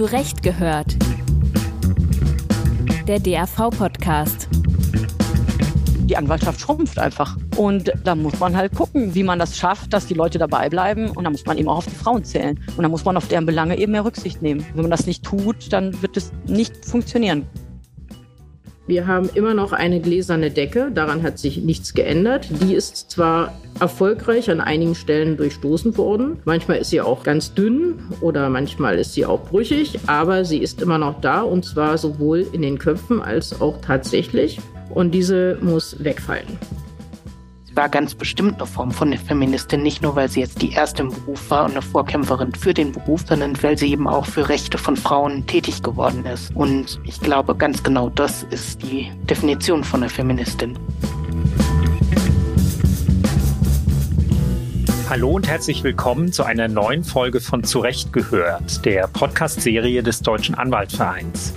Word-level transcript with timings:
Zurecht 0.00 0.42
gehört. 0.42 0.96
Der 3.06 3.20
DAV-Podcast. 3.20 4.48
Die 6.06 6.16
Anwaltschaft 6.16 6.58
schrumpft 6.58 6.98
einfach. 6.98 7.36
Und 7.58 7.92
da 8.02 8.14
muss 8.14 8.40
man 8.40 8.56
halt 8.56 8.74
gucken, 8.74 9.14
wie 9.14 9.22
man 9.22 9.38
das 9.38 9.58
schafft, 9.58 9.92
dass 9.92 10.06
die 10.06 10.14
Leute 10.14 10.38
dabei 10.38 10.70
bleiben. 10.70 11.10
Und 11.10 11.24
da 11.24 11.30
muss 11.30 11.44
man 11.44 11.58
eben 11.58 11.68
auch 11.68 11.76
auf 11.76 11.84
die 11.84 11.94
Frauen 11.94 12.24
zählen. 12.24 12.58
Und 12.78 12.82
da 12.82 12.88
muss 12.88 13.04
man 13.04 13.18
auf 13.18 13.28
deren 13.28 13.44
Belange 13.44 13.76
eben 13.76 13.92
mehr 13.92 14.06
Rücksicht 14.06 14.40
nehmen. 14.40 14.64
Wenn 14.72 14.84
man 14.84 14.90
das 14.90 15.04
nicht 15.04 15.22
tut, 15.22 15.70
dann 15.70 16.00
wird 16.00 16.16
es 16.16 16.32
nicht 16.46 16.82
funktionieren. 16.82 17.46
Wir 18.90 19.06
haben 19.06 19.30
immer 19.34 19.54
noch 19.54 19.72
eine 19.72 20.00
gläserne 20.00 20.50
Decke, 20.50 20.90
daran 20.92 21.22
hat 21.22 21.38
sich 21.38 21.58
nichts 21.58 21.94
geändert. 21.94 22.48
Die 22.60 22.74
ist 22.74 23.08
zwar 23.08 23.56
erfolgreich 23.78 24.50
an 24.50 24.60
einigen 24.60 24.96
Stellen 24.96 25.36
durchstoßen 25.36 25.96
worden, 25.96 26.38
manchmal 26.44 26.78
ist 26.78 26.90
sie 26.90 27.00
auch 27.00 27.22
ganz 27.22 27.54
dünn 27.54 28.00
oder 28.20 28.50
manchmal 28.50 28.98
ist 28.98 29.14
sie 29.14 29.24
auch 29.24 29.44
brüchig, 29.44 30.00
aber 30.08 30.44
sie 30.44 30.58
ist 30.58 30.82
immer 30.82 30.98
noch 30.98 31.20
da 31.20 31.42
und 31.42 31.64
zwar 31.64 31.98
sowohl 31.98 32.44
in 32.52 32.62
den 32.62 32.80
Köpfen 32.80 33.22
als 33.22 33.60
auch 33.60 33.80
tatsächlich. 33.80 34.58
Und 34.92 35.12
diese 35.12 35.56
muss 35.62 36.02
wegfallen 36.02 36.58
war 37.80 37.88
ganz 37.88 38.14
bestimmt 38.14 38.56
eine 38.56 38.66
Form 38.66 38.90
von 38.90 39.10
Feministin, 39.16 39.82
nicht 39.82 40.02
nur 40.02 40.14
weil 40.14 40.28
sie 40.28 40.40
jetzt 40.40 40.60
die 40.60 40.72
erste 40.72 41.02
im 41.02 41.08
Beruf 41.08 41.48
war 41.48 41.64
und 41.64 41.70
eine 41.70 41.80
Vorkämpferin 41.80 42.54
für 42.54 42.74
den 42.74 42.92
Beruf, 42.92 43.22
sondern 43.26 43.56
weil 43.62 43.78
sie 43.78 43.90
eben 43.90 44.06
auch 44.06 44.26
für 44.26 44.50
Rechte 44.50 44.76
von 44.76 44.98
Frauen 44.98 45.46
tätig 45.46 45.82
geworden 45.82 46.26
ist. 46.26 46.54
Und 46.54 47.00
ich 47.04 47.18
glaube, 47.20 47.54
ganz 47.54 47.82
genau 47.82 48.10
das 48.10 48.42
ist 48.50 48.82
die 48.82 49.10
Definition 49.22 49.82
von 49.82 50.02
einer 50.02 50.10
Feministin. 50.10 50.78
Hallo 55.08 55.30
und 55.30 55.48
herzlich 55.48 55.82
willkommen 55.82 56.34
zu 56.34 56.44
einer 56.44 56.68
neuen 56.68 57.02
Folge 57.02 57.40
von 57.40 57.64
Zurecht 57.64 58.12
gehört, 58.12 58.84
der 58.84 59.06
Podcast-Serie 59.06 60.02
des 60.02 60.20
Deutschen 60.20 60.54
Anwaltvereins. 60.54 61.54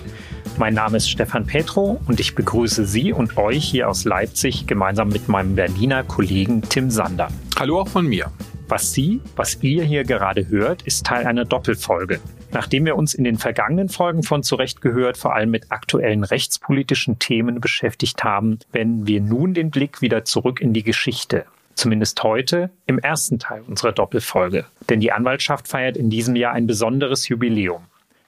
Mein 0.60 0.76
Name 0.76 0.98
ist 0.98 1.10
Stefan 1.10 1.48
Petro 1.48 2.00
und 2.08 2.20
ich 2.20 2.36
begrüße 2.36 2.86
Sie 2.86 3.12
und 3.12 3.38
euch 3.38 3.64
hier 3.64 3.90
aus 3.90 4.06
Leipzig 4.06 4.68
gemeinsam 4.68 5.10
mit 5.10 5.28
meinem 5.28 5.56
Berliner 5.56 6.04
Kollegen 6.04 6.62
Tim 6.62 6.92
Sander. 6.92 7.30
Hallo 7.58 7.82
auch 7.82 7.88
von 7.88 8.06
mir. 8.06 8.32
Was 8.68 8.94
Sie, 8.94 9.20
was 9.36 9.62
ihr 9.64 9.84
hier 9.84 10.04
gerade 10.04 10.48
hört, 10.50 10.84
ist 10.84 11.08
Teil 11.08 11.26
einer 11.26 11.44
Doppelfolge. 11.44 12.20
Nachdem 12.52 12.86
wir 12.86 12.96
uns 12.96 13.16
in 13.16 13.24
den 13.24 13.40
vergangenen 13.40 13.90
Folgen 13.90 14.22
von 14.22 14.44
Zurecht 14.44 14.82
gehört 14.82 15.18
vor 15.18 15.34
allem 15.34 15.50
mit 15.50 15.72
aktuellen 15.72 16.24
rechtspolitischen 16.24 17.18
Themen 17.18 17.60
beschäftigt 17.60 18.24
haben, 18.24 18.60
wenden 18.72 19.08
wir 19.08 19.22
nun 19.22 19.56
den 19.56 19.72
Blick 19.72 20.02
wieder 20.02 20.24
zurück 20.24 20.62
in 20.62 20.72
die 20.72 20.84
Geschichte. 20.84 21.46
Zumindest 21.74 22.22
heute 22.22 22.70
im 22.86 23.00
ersten 23.00 23.40
Teil 23.40 23.64
unserer 23.68 23.92
Doppelfolge. 23.92 24.66
Denn 24.88 25.00
die 25.00 25.12
Anwaltschaft 25.12 25.68
feiert 25.68 25.98
in 25.98 26.12
diesem 26.12 26.36
Jahr 26.36 26.54
ein 26.54 26.68
besonderes 26.68 27.28
Jubiläum. 27.28 27.82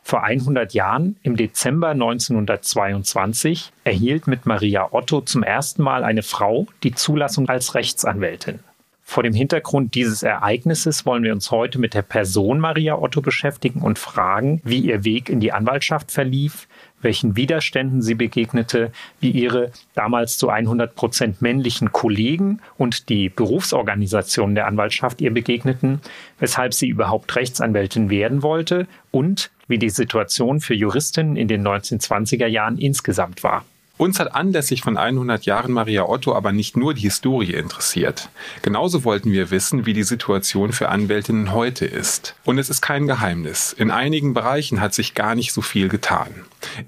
Vor 0.08 0.24
100 0.24 0.76
Jahren, 0.76 1.18
im 1.24 1.36
Dezember 1.36 1.90
1922, 1.90 3.72
erhielt 3.86 4.28
mit 4.28 4.46
Maria 4.46 4.90
Otto 4.92 5.22
zum 5.22 5.42
ersten 5.42 5.82
Mal 5.82 6.04
eine 6.04 6.22
Frau 6.22 6.68
die 6.84 6.94
Zulassung 6.94 7.50
als 7.50 7.74
Rechtsanwältin. 7.74 8.60
Vor 9.02 9.24
dem 9.24 9.34
Hintergrund 9.34 9.96
dieses 9.96 10.22
Ereignisses 10.22 11.08
wollen 11.08 11.24
wir 11.24 11.34
uns 11.34 11.50
heute 11.50 11.80
mit 11.80 11.96
der 11.96 12.04
Person 12.04 12.60
Maria 12.60 13.00
Otto 13.00 13.22
beschäftigen 13.22 13.82
und 13.82 13.98
fragen, 13.98 14.62
wie 14.64 14.82
ihr 14.82 15.06
Weg 15.06 15.28
in 15.28 15.40
die 15.40 15.52
Anwaltschaft 15.52 16.12
verlief, 16.12 16.68
welchen 17.02 17.36
Widerständen 17.36 18.02
sie 18.02 18.16
begegnete, 18.16 18.92
wie 19.20 19.32
ihre 19.32 19.72
damals 19.94 20.38
zu 20.38 20.50
100 20.50 20.96
Prozent 20.96 21.42
männlichen 21.42 21.92
Kollegen 21.92 22.62
und 22.78 23.10
die 23.10 23.30
Berufsorganisation 23.30 24.56
der 24.56 24.68
Anwaltschaft 24.68 25.22
ihr 25.22 25.34
begegneten, 25.34 26.02
weshalb 26.40 26.74
sie 26.74 26.88
überhaupt 26.88 27.36
Rechtsanwältin 27.36 28.10
werden 28.10 28.42
wollte 28.44 28.88
und 29.12 29.52
wie 29.68 29.78
die 29.78 29.90
Situation 29.90 30.60
für 30.60 30.74
Juristinnen 30.74 31.36
in 31.36 31.48
den 31.48 31.66
1920er 31.66 32.48
Jahren 32.48 32.78
insgesamt 32.78 33.44
war. 33.44 33.66
Uns 33.98 34.20
hat 34.20 34.36
anlässlich 34.36 34.82
von 34.82 34.98
100 34.98 35.46
Jahren 35.46 35.72
Maria 35.72 36.04
Otto 36.04 36.36
aber 36.36 36.52
nicht 36.52 36.76
nur 36.76 36.94
die 36.94 37.02
Historie 37.02 37.54
interessiert. 37.54 38.28
Genauso 38.62 39.06
wollten 39.06 39.32
wir 39.32 39.52
wissen, 39.52 39.86
wie 39.86 39.94
die 39.94 40.04
Situation 40.04 40.74
für 40.74 40.90
Anwältinnen 40.90 41.54
heute 41.54 41.86
ist. 41.86 42.36
Und 42.44 42.58
es 42.58 42.70
ist 42.70 42.82
kein 42.82 43.08
Geheimnis. 43.08 43.72
In 43.72 43.92
einigen 43.92 44.34
Bereichen 44.34 44.82
hat 44.82 44.94
sich 44.94 45.14
gar 45.14 45.34
nicht 45.34 45.54
so 45.54 45.62
viel 45.62 45.88
getan. 45.88 46.28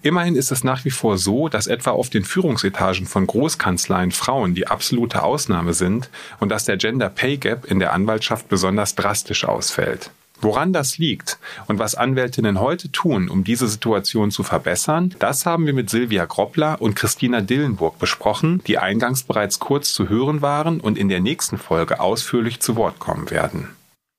Immerhin 0.01 0.35
ist 0.35 0.51
es 0.51 0.65
nach 0.65 0.83
wie 0.83 0.89
vor 0.89 1.17
so, 1.17 1.47
dass 1.47 1.67
etwa 1.67 1.91
auf 1.91 2.09
den 2.09 2.25
Führungsetagen 2.25 3.05
von 3.05 3.25
Großkanzleien 3.25 4.11
Frauen 4.11 4.53
die 4.53 4.67
absolute 4.67 5.23
Ausnahme 5.23 5.73
sind 5.73 6.09
und 6.41 6.49
dass 6.49 6.65
der 6.65 6.75
Gender 6.75 7.09
Pay 7.09 7.37
Gap 7.37 7.65
in 7.65 7.79
der 7.79 7.93
Anwaltschaft 7.93 8.49
besonders 8.49 8.95
drastisch 8.95 9.45
ausfällt. 9.45 10.11
Woran 10.39 10.71
das 10.71 10.97
liegt 10.97 11.39
und 11.67 11.79
was 11.79 11.95
Anwältinnen 11.95 12.59
heute 12.59 12.91
tun, 12.91 13.29
um 13.29 13.43
diese 13.43 13.67
Situation 13.67 14.29
zu 14.29 14.43
verbessern, 14.43 15.15
das 15.19 15.45
haben 15.45 15.65
wir 15.65 15.73
mit 15.73 15.89
Silvia 15.89 16.25
Groppler 16.25 16.79
und 16.79 16.95
Christina 16.95 17.41
Dillenburg 17.41 17.97
besprochen, 17.97 18.61
die 18.67 18.77
eingangs 18.77 19.23
bereits 19.23 19.59
kurz 19.59 19.93
zu 19.93 20.09
hören 20.09 20.41
waren 20.41 20.79
und 20.79 20.97
in 20.97 21.09
der 21.09 21.21
nächsten 21.21 21.57
Folge 21.57 21.99
ausführlich 21.99 22.59
zu 22.59 22.75
Wort 22.75 22.99
kommen 22.99 23.31
werden. 23.31 23.69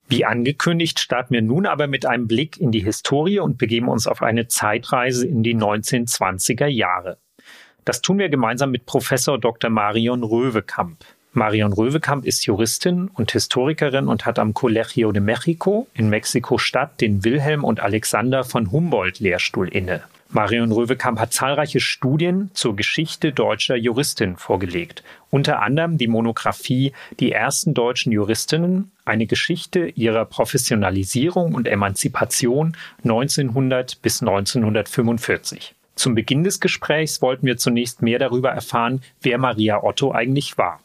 Wie 0.09 0.25
angekündigt, 0.25 0.99
starten 0.99 1.35
wir 1.35 1.41
nun 1.41 1.67
aber 1.67 1.87
mit 1.87 2.05
einem 2.05 2.27
Blick 2.27 2.59
in 2.59 2.71
die 2.71 2.83
Historie 2.83 3.39
und 3.39 3.57
begeben 3.57 3.87
uns 3.87 4.07
auf 4.07 4.23
eine 4.23 4.47
Zeitreise 4.47 5.27
in 5.27 5.43
die 5.43 5.55
1920er 5.55 6.65
Jahre. 6.65 7.19
Das 7.85 8.01
tun 8.01 8.17
wir 8.17 8.27
gemeinsam 8.29 8.71
mit 8.71 8.85
Professor 8.85 9.39
Dr. 9.39 9.69
Marion 9.69 10.23
Röwekamp. 10.23 11.05
Marion 11.39 11.71
Röwekamp 11.71 12.25
ist 12.25 12.45
Juristin 12.45 13.09
und 13.13 13.31
Historikerin 13.31 14.09
und 14.09 14.25
hat 14.25 14.39
am 14.39 14.53
Colegio 14.53 15.13
de 15.13 15.21
Mexico 15.21 15.87
in 15.93 16.09
Mexiko-Stadt 16.09 16.99
den 16.99 17.23
Wilhelm 17.23 17.63
und 17.63 17.79
Alexander 17.79 18.43
von 18.43 18.73
Humboldt-Lehrstuhl 18.73 19.69
inne. 19.69 20.03
Marion 20.31 20.73
Röwekamp 20.73 21.17
hat 21.17 21.31
zahlreiche 21.31 21.79
Studien 21.79 22.51
zur 22.53 22.75
Geschichte 22.75 23.31
deutscher 23.31 23.77
Juristin 23.77 24.35
vorgelegt, 24.35 25.01
unter 25.29 25.61
anderem 25.61 25.97
die 25.97 26.07
Monographie 26.07 26.91
Die 27.21 27.31
ersten 27.31 27.73
deutschen 27.73 28.11
Juristinnen, 28.11 28.91
eine 29.05 29.25
Geschichte 29.25 29.87
ihrer 29.95 30.25
Professionalisierung 30.25 31.55
und 31.55 31.69
Emanzipation 31.69 32.75
1900 33.05 34.01
bis 34.01 34.21
1945. 34.21 35.73
Zum 35.95 36.15
Beginn 36.15 36.43
des 36.43 36.59
Gesprächs 36.59 37.21
wollten 37.21 37.45
wir 37.45 37.55
zunächst 37.55 38.01
mehr 38.01 38.19
darüber 38.19 38.49
erfahren, 38.49 39.01
wer 39.21 39.37
Maria 39.37 39.81
Otto 39.81 40.11
eigentlich 40.11 40.57
war 40.57 40.81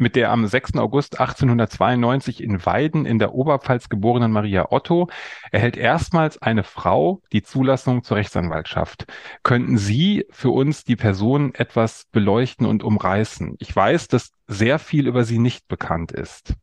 mit 0.00 0.16
der 0.16 0.30
am 0.30 0.46
6. 0.46 0.76
August 0.76 1.20
1892 1.20 2.42
in 2.42 2.64
Weiden 2.64 3.06
in 3.06 3.18
der 3.18 3.34
Oberpfalz 3.34 3.88
geborenen 3.88 4.32
Maria 4.32 4.72
Otto 4.72 5.08
erhält 5.52 5.76
erstmals 5.76 6.40
eine 6.40 6.64
Frau 6.64 7.22
die 7.32 7.42
Zulassung 7.42 8.02
zur 8.02 8.16
Rechtsanwaltschaft. 8.16 9.06
Könnten 9.42 9.76
Sie 9.76 10.26
für 10.30 10.50
uns 10.50 10.84
die 10.84 10.96
Person 10.96 11.54
etwas 11.54 12.06
beleuchten 12.12 12.66
und 12.66 12.82
umreißen? 12.82 13.56
Ich 13.58 13.74
weiß, 13.74 14.08
dass 14.08 14.32
sehr 14.46 14.78
viel 14.78 15.06
über 15.06 15.24
sie 15.24 15.38
nicht 15.38 15.68
bekannt 15.68 16.12
ist. 16.12 16.54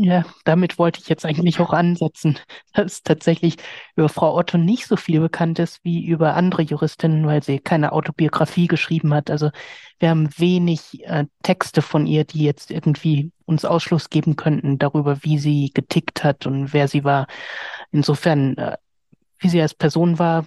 Ja, 0.00 0.24
damit 0.44 0.78
wollte 0.78 1.00
ich 1.00 1.08
jetzt 1.08 1.26
eigentlich 1.26 1.58
auch 1.58 1.72
ansetzen, 1.72 2.38
dass 2.72 3.02
tatsächlich 3.02 3.56
über 3.96 4.08
Frau 4.08 4.36
Otto 4.36 4.56
nicht 4.56 4.86
so 4.86 4.94
viel 4.94 5.18
bekannt 5.18 5.58
ist 5.58 5.80
wie 5.82 6.06
über 6.06 6.34
andere 6.34 6.62
Juristinnen, 6.62 7.26
weil 7.26 7.42
sie 7.42 7.58
keine 7.58 7.90
Autobiografie 7.90 8.68
geschrieben 8.68 9.12
hat. 9.12 9.28
Also 9.28 9.50
wir 9.98 10.10
haben 10.10 10.28
wenig 10.38 11.04
äh, 11.04 11.26
Texte 11.42 11.82
von 11.82 12.06
ihr, 12.06 12.22
die 12.22 12.44
jetzt 12.44 12.70
irgendwie 12.70 13.32
uns 13.44 13.64
Ausschluss 13.64 14.08
geben 14.08 14.36
könnten 14.36 14.78
darüber, 14.78 15.24
wie 15.24 15.36
sie 15.36 15.72
getickt 15.74 16.22
hat 16.22 16.46
und 16.46 16.72
wer 16.72 16.86
sie 16.86 17.02
war. 17.02 17.26
Insofern, 17.90 18.56
äh, 18.56 18.76
wie 19.40 19.48
sie 19.48 19.60
als 19.60 19.74
Person 19.74 20.20
war, 20.20 20.46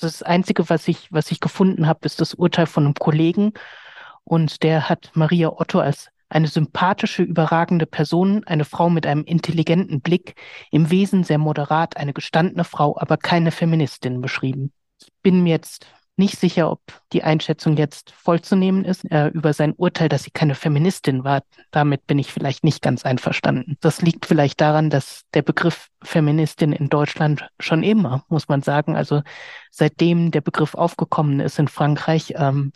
das 0.00 0.22
Einzige, 0.22 0.70
was 0.70 0.88
ich, 0.88 1.12
was 1.12 1.30
ich 1.30 1.40
gefunden 1.40 1.86
habe, 1.86 2.00
ist 2.06 2.22
das 2.22 2.32
Urteil 2.32 2.66
von 2.66 2.84
einem 2.86 2.94
Kollegen. 2.94 3.52
Und 4.24 4.62
der 4.62 4.88
hat 4.88 5.10
Maria 5.14 5.50
Otto 5.50 5.80
als 5.80 6.08
eine 6.28 6.48
sympathische, 6.48 7.22
überragende 7.22 7.86
Person, 7.86 8.44
eine 8.44 8.64
Frau 8.64 8.90
mit 8.90 9.06
einem 9.06 9.24
intelligenten 9.24 10.00
Blick, 10.00 10.34
im 10.70 10.90
Wesen 10.90 11.24
sehr 11.24 11.38
moderat, 11.38 11.96
eine 11.96 12.12
gestandene 12.12 12.64
Frau, 12.64 12.96
aber 12.98 13.16
keine 13.16 13.52
Feministin 13.52 14.20
beschrieben. 14.20 14.72
Ich 15.00 15.12
bin 15.22 15.42
mir 15.42 15.50
jetzt 15.50 15.86
nicht 16.18 16.38
sicher, 16.38 16.70
ob 16.70 16.80
die 17.12 17.24
Einschätzung 17.24 17.76
jetzt 17.76 18.10
vollzunehmen 18.10 18.84
ist 18.84 19.04
äh, 19.10 19.28
über 19.28 19.52
sein 19.52 19.74
Urteil, 19.74 20.08
dass 20.08 20.22
sie 20.22 20.30
keine 20.30 20.54
Feministin 20.54 21.24
war. 21.24 21.42
Damit 21.70 22.06
bin 22.06 22.18
ich 22.18 22.32
vielleicht 22.32 22.64
nicht 22.64 22.80
ganz 22.80 23.04
einverstanden. 23.04 23.76
Das 23.80 24.00
liegt 24.00 24.24
vielleicht 24.24 24.60
daran, 24.62 24.88
dass 24.88 25.24
der 25.34 25.42
Begriff 25.42 25.88
Feministin 26.02 26.72
in 26.72 26.88
Deutschland 26.88 27.46
schon 27.60 27.82
immer, 27.82 28.24
muss 28.28 28.48
man 28.48 28.62
sagen, 28.62 28.96
also 28.96 29.22
seitdem 29.70 30.30
der 30.30 30.40
Begriff 30.40 30.74
aufgekommen 30.74 31.40
ist 31.40 31.58
in 31.58 31.68
Frankreich, 31.68 32.32
ähm, 32.36 32.72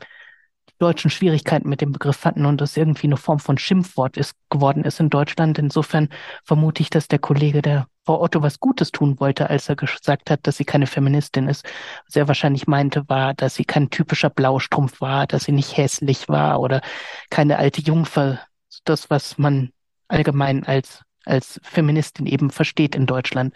Deutschen 0.81 1.11
Schwierigkeiten 1.11 1.69
mit 1.69 1.83
dem 1.83 1.93
Begriff 1.93 2.25
hatten 2.25 2.47
und 2.47 2.61
das 2.61 2.77
irgendwie 2.77 3.07
eine 3.07 3.19
Form 3.19 3.39
von 3.39 3.59
Schimpfwort 3.59 4.17
ist, 4.17 4.35
geworden 4.49 4.85
ist 4.85 4.99
in 4.99 5.11
Deutschland. 5.11 5.59
Insofern 5.59 6.09
vermute 6.43 6.83
ich, 6.83 6.89
dass 6.89 7.07
der 7.07 7.19
Kollege 7.19 7.61
der 7.61 7.87
Frau 8.07 8.23
Otto 8.23 8.43
was 8.43 8.61
Gutes 8.61 8.91
tun 8.91 9.21
wollte, 9.21 9.51
als 9.51 9.69
er 9.69 9.77
gesagt 9.77 10.31
hat, 10.31 10.47
dass 10.47 10.57
sie 10.57 10.65
keine 10.65 10.87
Feministin 10.87 11.49
ist. 11.49 11.67
Er 12.15 12.29
wahrscheinlich 12.29 12.67
meinte, 12.67 13.09
war, 13.09 13.35
dass 13.35 13.57
sie 13.57 13.65
kein 13.65 13.91
typischer 13.91 14.31
Blaustrumpf 14.31 15.03
war, 15.03 15.27
dass 15.27 15.45
sie 15.45 15.53
nicht 15.53 15.77
hässlich 15.77 16.29
war 16.29 16.61
oder 16.61 16.81
keine 17.29 17.59
alte 17.59 17.83
Jungfer. 17.83 18.41
Das, 18.85 19.11
was 19.11 19.37
man 19.37 19.71
allgemein 20.09 20.65
als 20.65 21.03
als 21.31 21.61
Feministin 21.63 22.27
eben 22.27 22.51
versteht 22.51 22.95
in 22.95 23.07
Deutschland. 23.07 23.55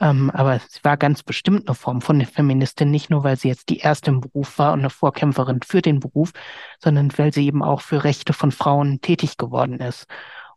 Ähm, 0.00 0.30
aber 0.30 0.60
sie 0.68 0.84
war 0.84 0.96
ganz 0.96 1.22
bestimmt 1.22 1.68
eine 1.68 1.74
Form 1.74 2.00
von 2.00 2.24
Feministin, 2.24 2.90
nicht 2.90 3.10
nur, 3.10 3.24
weil 3.24 3.36
sie 3.36 3.48
jetzt 3.48 3.68
die 3.68 3.78
erste 3.78 4.10
im 4.10 4.20
Beruf 4.20 4.58
war 4.58 4.72
und 4.72 4.80
eine 4.80 4.90
Vorkämpferin 4.90 5.60
für 5.62 5.82
den 5.82 6.00
Beruf, 6.00 6.32
sondern 6.78 7.16
weil 7.18 7.32
sie 7.32 7.46
eben 7.46 7.62
auch 7.62 7.80
für 7.80 8.04
Rechte 8.04 8.32
von 8.32 8.52
Frauen 8.52 9.00
tätig 9.00 9.36
geworden 9.36 9.80
ist. 9.80 10.06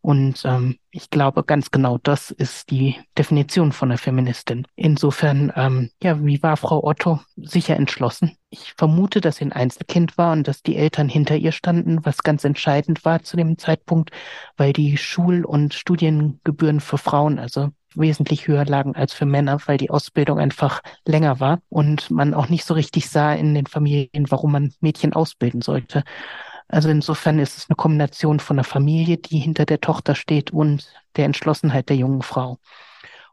Und 0.01 0.43
ähm, 0.45 0.77
ich 0.89 1.11
glaube, 1.11 1.43
ganz 1.43 1.69
genau 1.69 1.99
das 1.99 2.31
ist 2.31 2.71
die 2.71 2.95
Definition 3.17 3.71
von 3.71 3.91
einer 3.91 3.99
Feministin. 3.99 4.65
Insofern, 4.75 5.53
ähm, 5.55 5.91
ja, 6.01 6.23
wie 6.25 6.41
war 6.41 6.57
Frau 6.57 6.83
Otto? 6.83 7.19
Sicher 7.35 7.75
entschlossen. 7.75 8.35
Ich 8.49 8.73
vermute, 8.77 9.21
dass 9.21 9.37
sie 9.37 9.45
ein 9.45 9.53
Einzelkind 9.53 10.17
war 10.17 10.33
und 10.33 10.47
dass 10.47 10.63
die 10.63 10.75
Eltern 10.75 11.07
hinter 11.07 11.37
ihr 11.37 11.51
standen, 11.51 12.03
was 12.03 12.23
ganz 12.23 12.43
entscheidend 12.43 13.05
war 13.05 13.21
zu 13.21 13.37
dem 13.37 13.59
Zeitpunkt, 13.59 14.09
weil 14.57 14.73
die 14.73 14.97
Schul- 14.97 15.45
und 15.45 15.75
Studiengebühren 15.75 16.79
für 16.79 16.97
Frauen, 16.97 17.37
also 17.37 17.69
wesentlich 17.93 18.47
höher 18.47 18.65
lagen 18.65 18.95
als 18.95 19.13
für 19.13 19.25
Männer, 19.25 19.59
weil 19.65 19.77
die 19.77 19.89
Ausbildung 19.89 20.39
einfach 20.39 20.81
länger 21.05 21.39
war 21.39 21.59
und 21.69 22.09
man 22.09 22.33
auch 22.33 22.49
nicht 22.49 22.65
so 22.65 22.73
richtig 22.73 23.09
sah 23.09 23.33
in 23.33 23.53
den 23.53 23.67
Familien, 23.67 24.29
warum 24.29 24.53
man 24.53 24.73
Mädchen 24.79 25.13
ausbilden 25.13 25.61
sollte. 25.61 26.03
Also 26.71 26.89
insofern 26.89 27.37
ist 27.37 27.57
es 27.57 27.69
eine 27.69 27.75
Kombination 27.75 28.39
von 28.39 28.55
einer 28.55 28.63
Familie, 28.63 29.17
die 29.17 29.39
hinter 29.39 29.65
der 29.65 29.81
Tochter 29.81 30.15
steht 30.15 30.51
und 30.51 30.89
der 31.17 31.25
Entschlossenheit 31.25 31.89
der 31.89 31.97
jungen 31.97 32.21
Frau. 32.21 32.59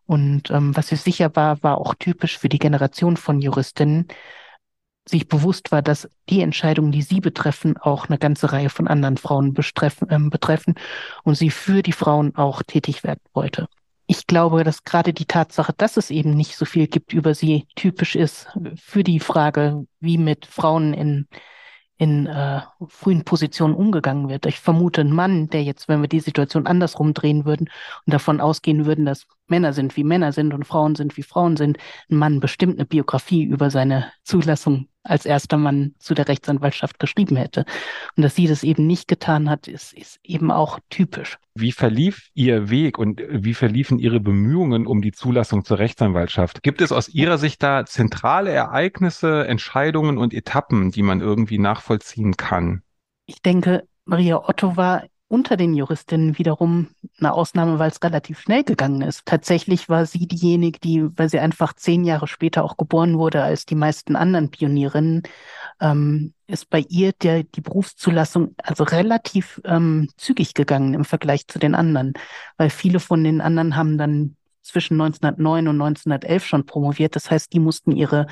Und 0.06 0.50
ähm, 0.50 0.76
was 0.76 0.90
ich 0.90 1.00
sicher 1.00 1.34
war, 1.36 1.62
war 1.62 1.78
auch 1.78 1.94
typisch 1.94 2.36
für 2.38 2.48
die 2.48 2.58
Generation 2.58 3.16
von 3.16 3.40
Juristinnen, 3.40 4.08
sich 5.08 5.28
bewusst 5.28 5.70
war, 5.70 5.82
dass 5.82 6.08
die 6.28 6.42
Entscheidungen, 6.42 6.90
die 6.90 7.02
sie 7.02 7.20
betreffen, 7.20 7.76
auch 7.76 8.08
eine 8.08 8.18
ganze 8.18 8.52
Reihe 8.52 8.70
von 8.70 8.88
anderen 8.88 9.16
Frauen 9.16 9.54
betreffen, 9.54 10.10
äh, 10.10 10.18
betreffen 10.18 10.74
und 11.22 11.36
sie 11.36 11.50
für 11.50 11.82
die 11.82 11.92
Frauen 11.92 12.34
auch 12.34 12.64
tätig 12.64 13.04
werden 13.04 13.20
wollte. 13.34 13.68
Ich 14.08 14.26
glaube, 14.26 14.64
dass 14.64 14.82
gerade 14.82 15.12
die 15.12 15.26
Tatsache, 15.26 15.74
dass 15.76 15.96
es 15.96 16.10
eben 16.10 16.30
nicht 16.30 16.56
so 16.56 16.64
viel 16.64 16.88
gibt 16.88 17.12
über 17.12 17.34
sie, 17.34 17.66
typisch 17.76 18.16
ist 18.16 18.48
für 18.74 19.04
die 19.04 19.20
Frage, 19.20 19.86
wie 20.00 20.18
mit 20.18 20.44
Frauen 20.44 20.92
in 20.92 21.28
in 21.98 22.26
äh, 22.26 22.60
frühen 22.88 23.24
Positionen 23.24 23.74
umgegangen 23.74 24.28
wird. 24.28 24.46
Ich 24.46 24.60
vermute, 24.60 25.00
ein 25.00 25.12
Mann, 25.12 25.50
der 25.50 25.64
jetzt, 25.64 25.88
wenn 25.88 26.00
wir 26.00 26.08
die 26.08 26.20
Situation 26.20 26.66
andersrum 26.66 27.12
drehen 27.12 27.44
würden 27.44 27.68
und 28.06 28.14
davon 28.14 28.40
ausgehen 28.40 28.86
würden, 28.86 29.04
dass 29.04 29.26
Männer 29.48 29.72
sind, 29.72 29.96
wie 29.96 30.04
Männer 30.04 30.32
sind 30.32 30.54
und 30.54 30.64
Frauen 30.64 30.94
sind, 30.94 31.16
wie 31.16 31.24
Frauen 31.24 31.56
sind, 31.56 31.78
ein 32.08 32.16
Mann 32.16 32.38
bestimmt 32.38 32.76
eine 32.76 32.86
Biografie 32.86 33.42
über 33.42 33.70
seine 33.70 34.12
Zulassung 34.22 34.88
als 35.08 35.26
erster 35.26 35.56
Mann 35.56 35.94
zu 35.98 36.14
der 36.14 36.28
Rechtsanwaltschaft 36.28 36.98
geschrieben 36.98 37.36
hätte. 37.36 37.64
Und 38.16 38.22
dass 38.22 38.34
sie 38.34 38.46
das 38.46 38.62
eben 38.62 38.86
nicht 38.86 39.08
getan 39.08 39.48
hat, 39.48 39.68
ist, 39.68 39.92
ist 39.92 40.20
eben 40.22 40.50
auch 40.50 40.78
typisch. 40.90 41.38
Wie 41.54 41.72
verlief 41.72 42.28
Ihr 42.34 42.70
Weg 42.70 42.98
und 42.98 43.20
wie 43.28 43.54
verliefen 43.54 43.98
Ihre 43.98 44.20
Bemühungen 44.20 44.86
um 44.86 45.02
die 45.02 45.12
Zulassung 45.12 45.64
zur 45.64 45.78
Rechtsanwaltschaft? 45.78 46.62
Gibt 46.62 46.80
es 46.80 46.92
aus 46.92 47.08
Ihrer 47.08 47.38
Sicht 47.38 47.62
da 47.62 47.84
zentrale 47.84 48.50
Ereignisse, 48.50 49.46
Entscheidungen 49.46 50.18
und 50.18 50.32
Etappen, 50.32 50.90
die 50.90 51.02
man 51.02 51.20
irgendwie 51.20 51.58
nachvollziehen 51.58 52.36
kann? 52.36 52.82
Ich 53.26 53.42
denke, 53.42 53.88
Maria 54.04 54.48
Otto 54.48 54.76
war 54.76 55.04
unter 55.28 55.56
den 55.58 55.74
Juristinnen 55.74 56.38
wiederum 56.38 56.88
eine 57.18 57.34
Ausnahme, 57.34 57.78
weil 57.78 57.90
es 57.90 58.02
relativ 58.02 58.40
schnell 58.40 58.64
gegangen 58.64 59.02
ist. 59.02 59.26
Tatsächlich 59.26 59.88
war 59.90 60.06
sie 60.06 60.26
diejenige, 60.26 60.80
die, 60.80 61.06
weil 61.18 61.28
sie 61.28 61.38
einfach 61.38 61.74
zehn 61.74 62.04
Jahre 62.04 62.26
später 62.26 62.64
auch 62.64 62.78
geboren 62.78 63.18
wurde 63.18 63.42
als 63.42 63.66
die 63.66 63.74
meisten 63.74 64.16
anderen 64.16 64.50
Pionierinnen, 64.50 65.22
ähm, 65.80 66.32
ist 66.46 66.70
bei 66.70 66.84
ihr 66.88 67.12
der, 67.12 67.44
die 67.44 67.60
Berufszulassung 67.60 68.54
also 68.62 68.84
relativ 68.84 69.60
ähm, 69.64 70.08
zügig 70.16 70.54
gegangen 70.54 70.94
im 70.94 71.04
Vergleich 71.04 71.46
zu 71.46 71.58
den 71.58 71.74
anderen, 71.74 72.14
weil 72.56 72.70
viele 72.70 72.98
von 72.98 73.22
den 73.22 73.42
anderen 73.42 73.76
haben 73.76 73.98
dann 73.98 74.34
zwischen 74.62 75.00
1909 75.00 75.68
und 75.68 75.80
1911 75.80 76.46
schon 76.46 76.66
promoviert. 76.66 77.16
Das 77.16 77.30
heißt, 77.30 77.52
die 77.52 77.60
mussten 77.60 77.92
ihre 77.92 78.26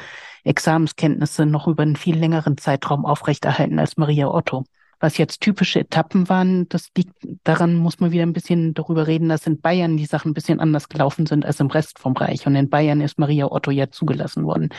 Examenskenntnisse 0.45 1.47
noch 1.47 1.67
über 1.67 1.83
einen 1.83 1.97
viel 1.97 2.17
längeren 2.17 2.57
Zeitraum 2.59 3.05
aufrechterhalten 3.05 3.79
als 3.79 3.97
Maria 3.97 4.29
Otto. 4.29 4.65
Was 4.99 5.19
jetzt 5.19 5.41
typische 5.41 5.81
Etappen 5.81 6.29
waren, 6.29 6.69
das 6.69 6.89
liegt 6.97 7.15
daran, 7.45 7.75
muss 7.75 8.01
man 8.01 8.13
wieder 8.13 8.23
ein 8.23 8.33
bisschen 8.33 8.73
darüber 8.73 9.07
reden, 9.07 9.29
dass 9.29 9.47
in 9.47 9.61
Bayern 9.61 9.97
die 9.97 10.07
Sachen 10.07 10.31
ein 10.31 10.35
bisschen 10.35 10.59
anders 10.59 10.89
gelaufen 10.89 11.27
sind 11.27 11.45
als 11.45 11.61
im 11.61 11.67
Rest 11.67 11.99
vom 11.99 12.15
Reich. 12.15 12.47
Und 12.47 12.57
in 12.57 12.71
Bayern 12.71 13.01
ist 13.01 13.19
Maria 13.19 13.51
Otto 13.51 13.71
ja 13.71 13.91
zugelassen 13.91 14.45
worden. 14.45 14.71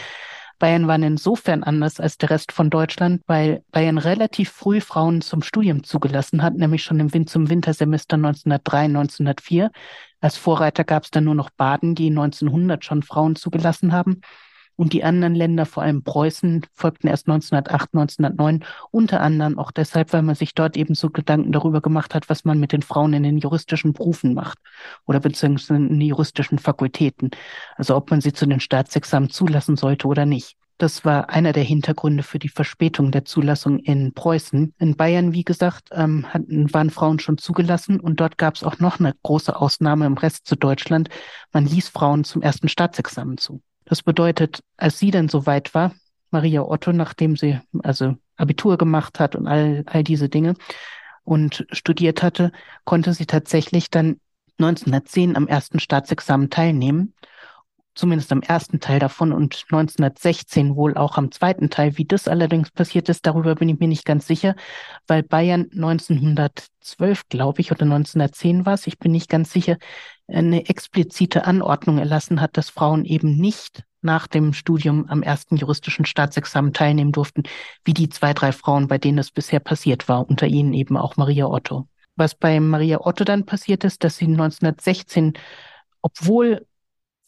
Bayern 0.60 0.88
waren 0.88 1.04
insofern 1.04 1.64
anders 1.64 2.00
als 2.00 2.18
der 2.18 2.32
Rest 2.32 2.52
von 2.52 2.72
Deutschland, 2.72 3.22
weil 3.28 3.64
Bayern 3.72 4.00
relativ 4.00 4.50
früh 4.50 4.82
Frauen 4.82 5.22
zum 5.22 5.44
Studium 5.44 5.84
zugelassen 5.84 6.42
hat, 6.42 6.56
nämlich 6.56 6.84
schon 6.84 7.00
im 7.00 7.14
Win 7.14 7.28
zum 7.28 7.50
Wintersemester 7.50 8.16
1903, 8.16 8.78
1904. 8.86 9.72
Als 10.20 10.38
Vorreiter 10.38 10.84
gab 10.84 11.04
es 11.04 11.12
dann 11.12 11.26
nur 11.26 11.36
noch 11.36 11.52
Baden, 11.52 11.94
die 11.94 12.10
1900 12.10 12.84
schon 12.84 13.04
Frauen 13.04 13.36
zugelassen 13.36 13.92
haben. 13.94 14.22
Und 14.78 14.94
die 14.94 15.04
anderen 15.04 15.36
Länder, 15.36 15.66
vor 15.66 15.84
allem 15.84 16.04
Preußen, 16.04 16.66
folgten 16.72 17.08
erst 17.08 17.28
1908, 17.28 17.90
1909, 17.94 18.64
unter 18.92 19.22
anderem 19.22 19.58
auch 19.60 19.72
deshalb, 19.72 20.14
weil 20.14 20.22
man 20.22 20.36
sich 20.36 20.54
dort 20.54 20.78
eben 20.78 20.94
so 20.94 21.10
Gedanken 21.10 21.52
darüber 21.52 21.82
gemacht 21.82 22.14
hat, 22.14 22.30
was 22.30 22.46
man 22.46 22.60
mit 22.60 22.72
den 22.72 22.84
Frauen 22.84 23.14
in 23.14 23.24
den 23.24 23.40
juristischen 23.40 23.94
Berufen 23.94 24.36
macht 24.36 24.60
oder 25.06 25.20
beziehungsweise 25.20 25.76
in 25.76 25.90
den 25.90 26.02
juristischen 26.02 26.60
Fakultäten. 26.60 27.32
Also 27.76 27.96
ob 27.96 28.12
man 28.12 28.22
sie 28.22 28.34
zu 28.34 28.46
den 28.46 28.60
Staatsexamen 28.60 29.32
zulassen 29.32 29.76
sollte 29.76 30.08
oder 30.08 30.26
nicht. 30.28 30.58
Das 30.78 31.04
war 31.04 31.30
einer 31.30 31.54
der 31.54 31.64
Hintergründe 31.64 32.22
für 32.22 32.38
die 32.38 32.50
Verspätung 32.50 33.12
der 33.12 33.26
Zulassung 33.26 33.80
in 33.80 34.14
Preußen. 34.14 34.76
In 34.78 34.96
Bayern, 34.96 35.34
wie 35.34 35.44
gesagt, 35.44 35.90
ähm, 35.92 36.32
hatten, 36.32 36.72
waren 36.72 36.92
Frauen 36.92 37.18
schon 37.18 37.40
zugelassen 37.40 38.00
und 38.00 38.20
dort 38.20 38.38
gab 38.38 38.56
es 38.56 38.64
auch 38.64 38.78
noch 38.78 39.00
eine 39.00 39.16
große 39.24 39.56
Ausnahme 39.56 40.06
im 40.06 40.14
Rest 40.14 40.46
zu 40.46 40.56
Deutschland. 40.56 41.10
Man 41.52 41.66
ließ 41.66 41.90
Frauen 41.90 42.24
zum 42.26 42.44
ersten 42.44 42.70
Staatsexamen 42.70 43.40
zu. 43.40 43.64
Das 43.88 44.04
bedeutet, 44.04 44.60
als 44.76 45.00
sie 45.00 45.12
dann 45.12 45.30
soweit 45.30 45.74
war, 45.74 45.96
Maria 46.30 46.62
Otto, 46.62 46.92
nachdem 46.92 47.38
sie 47.38 47.60
also 47.84 48.18
Abitur 48.36 48.78
gemacht 48.78 49.18
hat 49.20 49.36
und 49.36 49.48
all, 49.48 49.84
all 49.86 50.04
diese 50.04 50.28
Dinge 50.28 50.56
und 51.24 51.66
studiert 51.72 52.22
hatte, 52.22 52.52
konnte 52.84 53.14
sie 53.14 53.26
tatsächlich 53.26 53.90
dann 53.90 54.20
1910 54.60 55.38
am 55.38 55.48
ersten 55.48 55.80
Staatsexamen 55.80 56.50
teilnehmen 56.50 57.14
zumindest 57.98 58.32
am 58.32 58.42
ersten 58.42 58.80
Teil 58.80 59.00
davon 59.00 59.32
und 59.32 59.56
1916 59.70 60.76
wohl 60.76 60.96
auch 60.96 61.18
am 61.18 61.32
zweiten 61.32 61.70
Teil. 61.70 61.98
Wie 61.98 62.06
das 62.06 62.28
allerdings 62.28 62.72
passiert 62.72 63.10
ist, 63.10 63.26
darüber 63.26 63.56
bin 63.56 63.70
ich 63.70 63.80
mir 63.80 63.88
nicht 63.88 64.06
ganz 64.06 64.28
sicher, 64.28 64.56
weil 65.08 65.24
Bayern 65.24 65.70
1912, 65.74 67.28
glaube 67.30 67.62
ich, 67.62 67.72
oder 67.72 67.84
1910 67.84 68.66
war 68.66 68.76
es, 68.76 68.88
ich 68.88 69.00
bin 69.00 69.12
nicht 69.12 69.30
ganz 69.30 69.52
sicher, 69.52 69.78
eine 70.28 70.68
explizite 70.70 71.46
Anordnung 71.46 71.98
erlassen 71.98 72.42
hat, 72.42 72.58
dass 72.58 72.70
Frauen 72.70 73.06
eben 73.06 73.38
nicht 73.38 73.84
nach 74.02 74.28
dem 74.28 74.54
Studium 74.54 75.06
am 75.10 75.24
ersten 75.24 75.58
juristischen 75.58 76.06
Staatsexamen 76.06 76.74
teilnehmen 76.74 77.12
durften, 77.12 77.44
wie 77.84 77.94
die 77.94 78.10
zwei, 78.10 78.34
drei 78.34 78.52
Frauen, 78.52 78.88
bei 78.88 78.98
denen 78.98 79.18
es 79.18 79.32
bisher 79.32 79.60
passiert 79.60 80.08
war, 80.08 80.30
unter 80.30 80.48
ihnen 80.48 80.74
eben 80.74 80.98
auch 80.98 81.18
Maria 81.18 81.48
Otto. 81.48 81.88
Was 82.16 82.36
bei 82.36 82.60
Maria 82.60 83.00
Otto 83.02 83.24
dann 83.24 83.46
passiert 83.46 83.84
ist, 83.84 84.04
dass 84.04 84.18
sie 84.18 84.26
1916 84.26 85.34
obwohl 86.02 86.66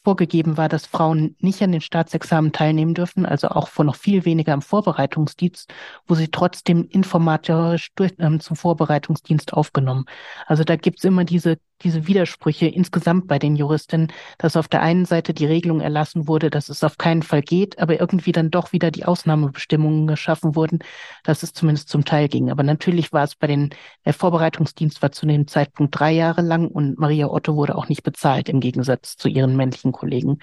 vorgegeben 0.04 0.58
war, 0.58 0.70
dass 0.70 0.86
Frauen 0.86 1.36
nicht 1.40 1.62
an 1.62 1.72
den 1.72 1.82
Staatsexamen 1.82 2.52
teilnehmen 2.52 2.94
dürfen, 2.94 3.26
also 3.26 3.50
auch 3.50 3.68
vor 3.68 3.86
noch 3.86 3.96
viel 3.96 4.26
weniger 4.26 4.54
am 4.54 4.62
Vorbereitungsdienst, 4.62 5.74
wo 6.08 6.16
sie 6.16 6.30
trotzdem 6.30 6.88
informatorisch 6.90 7.90
durch, 7.96 8.14
ähm, 8.20 8.40
zum 8.40 8.56
Vorbereitungsdienst 8.56 9.54
aufgenommen. 9.54 10.06
Also 10.46 10.64
da 10.64 10.76
gibt's 10.76 11.04
immer 11.04 11.26
diese 11.26 11.58
diese 11.84 12.08
Widersprüche 12.08 12.68
insgesamt 12.68 13.28
bei 13.28 13.40
den 13.40 13.56
Juristen, 13.56 14.08
dass 14.38 14.56
auf 14.56 14.68
der 14.68 14.82
einen 14.82 15.06
Seite 15.06 15.34
die 15.34 15.46
Regelung 15.46 15.82
erlassen 15.82 16.28
wurde, 16.28 16.50
dass 16.50 16.70
es 16.70 16.84
auf 16.84 16.98
keinen 16.98 17.24
Fall 17.24 17.42
geht, 17.42 17.80
aber 17.80 18.00
irgendwie 18.00 18.32
dann 18.32 18.52
doch 18.52 18.74
wieder 18.74 18.92
die 18.92 19.06
Ausnahmebestimmungen 19.06 20.08
geschaffen 20.08 20.56
wurden, 20.56 20.80
dass 21.24 21.44
es 21.44 21.54
zumindest 21.54 21.90
zum 21.90 22.06
Teil 22.06 22.28
ging. 22.28 22.50
Aber 22.52 22.64
natürlich 22.64 23.14
war 23.14 23.24
es 23.24 23.36
bei 23.36 23.48
den, 23.48 23.70
der 24.06 24.14
Vorbereitungsdienst 24.14 25.02
war 25.02 25.12
zu 25.12 25.26
dem 25.26 25.48
Zeitpunkt 25.48 25.98
drei 26.00 26.12
Jahre 26.12 26.42
lang 26.42 26.68
und 26.68 27.00
Maria 27.00 27.28
Otto 27.28 27.56
wurde 27.56 27.76
auch 27.76 27.90
nicht 27.90 28.04
bezahlt 28.04 28.50
im 28.50 28.60
Gegensatz 28.60 29.18
zu 29.18 29.28
ihren 29.28 29.56
männlichen 29.56 29.92
Kollegen. 29.92 30.40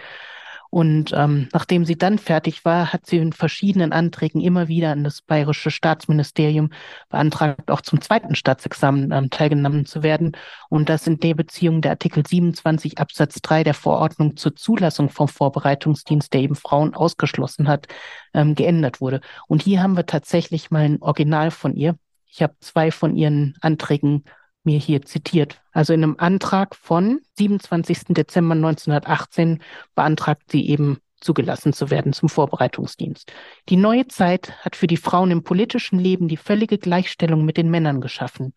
Und 0.76 1.14
ähm, 1.16 1.48
nachdem 1.54 1.86
sie 1.86 1.96
dann 1.96 2.18
fertig 2.18 2.66
war, 2.66 2.92
hat 2.92 3.06
sie 3.06 3.16
in 3.16 3.32
verschiedenen 3.32 3.92
Anträgen 3.92 4.42
immer 4.42 4.68
wieder 4.68 4.90
an 4.90 5.04
das 5.04 5.22
bayerische 5.22 5.70
Staatsministerium 5.70 6.68
beantragt, 7.08 7.70
auch 7.70 7.80
zum 7.80 8.02
zweiten 8.02 8.34
Staatsexamen 8.34 9.10
ähm, 9.10 9.30
teilgenommen 9.30 9.86
zu 9.86 10.02
werden. 10.02 10.36
Und 10.68 10.90
das 10.90 11.06
in 11.06 11.18
der 11.18 11.32
Beziehung 11.32 11.80
der 11.80 11.92
Artikel 11.92 12.26
27 12.26 12.98
Absatz 12.98 13.40
3 13.40 13.64
der 13.64 13.72
Verordnung 13.72 14.36
zur 14.36 14.54
Zulassung 14.54 15.08
vom 15.08 15.28
Vorbereitungsdienst, 15.28 16.34
der 16.34 16.42
eben 16.42 16.56
Frauen 16.56 16.92
ausgeschlossen 16.92 17.68
hat, 17.68 17.86
ähm, 18.34 18.54
geändert 18.54 19.00
wurde. 19.00 19.22
Und 19.48 19.62
hier 19.62 19.82
haben 19.82 19.96
wir 19.96 20.04
tatsächlich 20.04 20.70
mal 20.70 20.82
ein 20.82 21.00
Original 21.00 21.52
von 21.52 21.74
ihr. 21.74 21.96
Ich 22.26 22.42
habe 22.42 22.54
zwei 22.60 22.90
von 22.90 23.16
ihren 23.16 23.56
Anträgen 23.62 24.24
mir 24.66 24.78
hier 24.78 25.02
zitiert. 25.02 25.62
Also 25.72 25.92
in 25.92 26.02
einem 26.02 26.16
Antrag 26.18 26.74
von 26.74 27.20
27. 27.38 28.08
Dezember 28.08 28.54
1918 28.54 29.62
beantragt 29.94 30.50
sie 30.50 30.68
eben 30.68 30.98
zugelassen 31.20 31.72
zu 31.72 31.90
werden 31.90 32.12
zum 32.12 32.28
Vorbereitungsdienst. 32.28 33.32
Die 33.68 33.76
neue 33.76 34.06
Zeit 34.08 34.52
hat 34.64 34.76
für 34.76 34.86
die 34.86 34.96
Frauen 34.96 35.30
im 35.30 35.42
politischen 35.42 35.98
Leben 35.98 36.28
die 36.28 36.36
völlige 36.36 36.78
Gleichstellung 36.78 37.44
mit 37.44 37.56
den 37.56 37.70
Männern 37.70 38.00
geschaffen. 38.00 38.52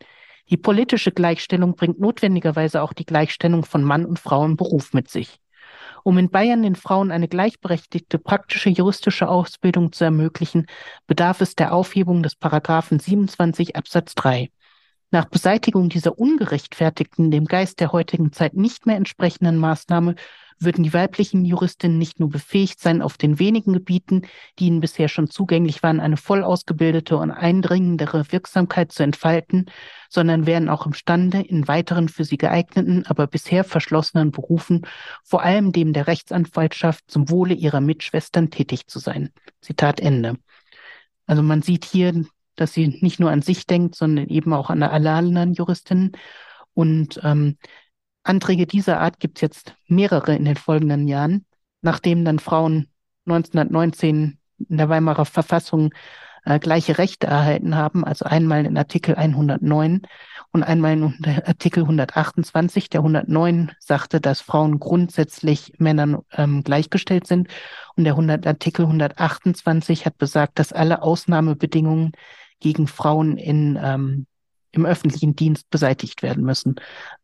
Die 0.49 0.57
politische 0.57 1.11
Gleichstellung 1.11 1.75
bringt 1.75 1.99
notwendigerweise 1.99 2.81
auch 2.81 2.93
die 2.93 3.05
Gleichstellung 3.05 3.63
von 3.63 3.83
Mann 3.83 4.05
und 4.05 4.19
Frau 4.19 4.43
im 4.45 4.57
Beruf 4.57 4.93
mit 4.93 5.09
sich. 5.09 5.39
Um 6.03 6.17
in 6.17 6.29
Bayern 6.29 6.63
den 6.63 6.75
Frauen 6.75 7.11
eine 7.11 7.27
gleichberechtigte 7.27 8.19
praktische 8.19 8.69
juristische 8.69 9.27
Ausbildung 9.27 9.91
zu 9.91 10.05
ermöglichen, 10.05 10.65
bedarf 11.07 11.41
es 11.41 11.55
der 11.55 11.73
Aufhebung 11.73 12.23
des 12.23 12.35
Paragraphen 12.35 12.99
27 12.99 13.75
Absatz 13.75 14.15
3. 14.15 14.49
Nach 15.11 15.25
Beseitigung 15.25 15.89
dieser 15.89 16.19
ungerechtfertigten, 16.19 17.31
dem 17.31 17.45
Geist 17.45 17.79
der 17.79 17.91
heutigen 17.91 18.31
Zeit 18.31 18.53
nicht 18.53 18.85
mehr 18.85 18.95
entsprechenden 18.95 19.57
Maßnahme 19.57 20.15
würden 20.59 20.83
die 20.83 20.93
weiblichen 20.93 21.45
Juristinnen 21.45 21.97
nicht 21.97 22.19
nur 22.19 22.29
befähigt 22.29 22.79
sein, 22.79 23.01
auf 23.01 23.17
den 23.17 23.39
wenigen 23.39 23.73
Gebieten, 23.73 24.23
die 24.59 24.67
ihnen 24.67 24.81
bisher 24.81 25.07
schon 25.07 25.29
zugänglich 25.29 25.81
waren, 25.81 25.99
eine 25.99 26.17
voll 26.17 26.43
ausgebildete 26.43 27.17
und 27.17 27.31
eindringendere 27.31 28.31
Wirksamkeit 28.31 28.91
zu 28.91 29.03
entfalten, 29.03 29.67
sondern 30.09 30.45
wären 30.45 30.69
auch 30.69 30.85
imstande, 30.85 31.41
in 31.41 31.67
weiteren 31.67 32.09
für 32.09 32.25
sie 32.25 32.37
geeigneten, 32.37 33.05
aber 33.07 33.25
bisher 33.27 33.63
verschlossenen 33.63 34.31
Berufen, 34.31 34.85
vor 35.23 35.41
allem 35.43 35.71
dem 35.71 35.93
der 35.93 36.07
Rechtsanwaltschaft, 36.07 37.05
zum 37.07 37.29
Wohle 37.29 37.53
ihrer 37.53 37.81
Mitschwestern 37.81 38.51
tätig 38.51 38.87
zu 38.87 38.99
sein. 38.99 39.31
Zitat 39.61 39.99
Ende. 39.99 40.35
Also 41.25 41.41
man 41.41 41.61
sieht 41.61 41.85
hier, 41.85 42.25
dass 42.59 42.73
sie 42.73 42.99
nicht 43.01 43.19
nur 43.19 43.31
an 43.31 43.41
sich 43.41 43.65
denkt, 43.65 43.95
sondern 43.95 44.27
eben 44.27 44.53
auch 44.53 44.69
an 44.69 44.83
alle 44.83 45.11
anderen 45.11 45.53
Juristinnen. 45.53 46.11
Und 46.73 47.19
ähm, 47.23 47.57
Anträge 48.23 48.67
dieser 48.67 48.99
Art 48.99 49.19
gibt 49.19 49.37
es 49.37 49.41
jetzt 49.41 49.75
mehrere 49.87 50.35
in 50.35 50.45
den 50.45 50.55
folgenden 50.55 51.07
Jahren, 51.07 51.45
nachdem 51.81 52.25
dann 52.25 52.39
Frauen 52.39 52.87
1919 53.25 54.37
in 54.67 54.77
der 54.77 54.89
Weimarer 54.89 55.25
Verfassung 55.25 55.91
äh, 56.45 56.59
gleiche 56.59 56.97
Rechte 56.97 57.27
erhalten 57.27 57.75
haben, 57.75 58.03
also 58.03 58.25
einmal 58.25 58.65
in 58.65 58.77
Artikel 58.77 59.15
109 59.15 60.01
und 60.51 60.63
einmal 60.63 60.93
in 60.93 61.15
Artikel 61.45 61.83
128. 61.83 62.89
Der 62.89 63.01
109 63.01 63.71
sagte, 63.79 64.19
dass 64.19 64.41
Frauen 64.41 64.79
grundsätzlich 64.79 65.73
Männern 65.77 66.19
ähm, 66.33 66.63
gleichgestellt 66.63 67.27
sind 67.27 67.49
und 67.95 68.03
der 68.03 68.13
100, 68.13 68.47
Artikel 68.47 68.85
128 68.85 70.05
hat 70.05 70.17
besagt, 70.17 70.59
dass 70.59 70.73
alle 70.73 71.01
Ausnahmebedingungen 71.01 72.13
gegen 72.59 72.87
Frauen 72.87 73.37
in 73.37 73.79
ähm, 73.81 74.25
im 74.71 74.85
öffentlichen 74.85 75.35
Dienst 75.35 75.69
beseitigt 75.69 76.21
werden 76.21 76.43
müssen. 76.43 76.75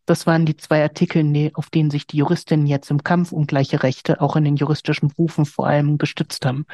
Das 0.06 0.26
waren 0.26 0.46
die 0.46 0.58
zwei 0.58 0.82
Artikel, 0.82 1.52
auf 1.54 1.70
denen 1.70 1.92
sich 1.92 2.08
die 2.08 2.18
Juristinnen 2.18 2.66
jetzt 2.66 2.90
im 2.90 3.04
Kampf 3.04 3.32
um 3.32 3.46
gleiche 3.46 3.84
Rechte 3.84 4.22
auch 4.22 4.36
in 4.36 4.44
den 4.44 4.56
juristischen 4.56 5.10
Berufen 5.10 5.46
vor 5.46 5.68
allem 5.68 5.98
gestützt 5.98 6.46
haben. 6.46 6.66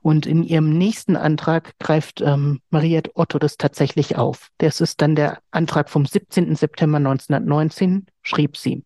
Und 0.00 0.26
in 0.26 0.42
ihrem 0.42 0.70
nächsten 0.70 1.16
Antrag 1.16 1.78
greift 1.78 2.20
ähm, 2.20 2.60
Mariette 2.70 3.10
Otto 3.14 3.38
das 3.38 3.56
tatsächlich 3.56 4.16
auf. 4.16 4.48
Das 4.58 4.80
ist 4.80 5.00
dann 5.00 5.14
der 5.14 5.38
Antrag 5.50 5.88
vom 5.90 6.04
17. 6.04 6.54
September 6.54 6.98
1919, 6.98 8.06
schrieb 8.22 8.56
sie. 8.56 8.84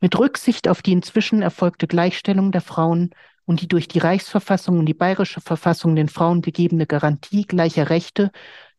Mit 0.00 0.18
Rücksicht 0.18 0.68
auf 0.68 0.82
die 0.82 0.92
inzwischen 0.92 1.42
erfolgte 1.42 1.86
Gleichstellung 1.86 2.50
der 2.50 2.60
Frauen 2.60 3.10
und 3.44 3.60
die 3.60 3.68
durch 3.68 3.88
die 3.88 3.98
Reichsverfassung 3.98 4.78
und 4.78 4.86
die 4.86 4.94
bayerische 4.94 5.40
Verfassung 5.40 5.96
den 5.96 6.08
Frauen 6.08 6.42
gegebene 6.42 6.86
Garantie 6.86 7.44
gleicher 7.44 7.90
Rechte 7.90 8.30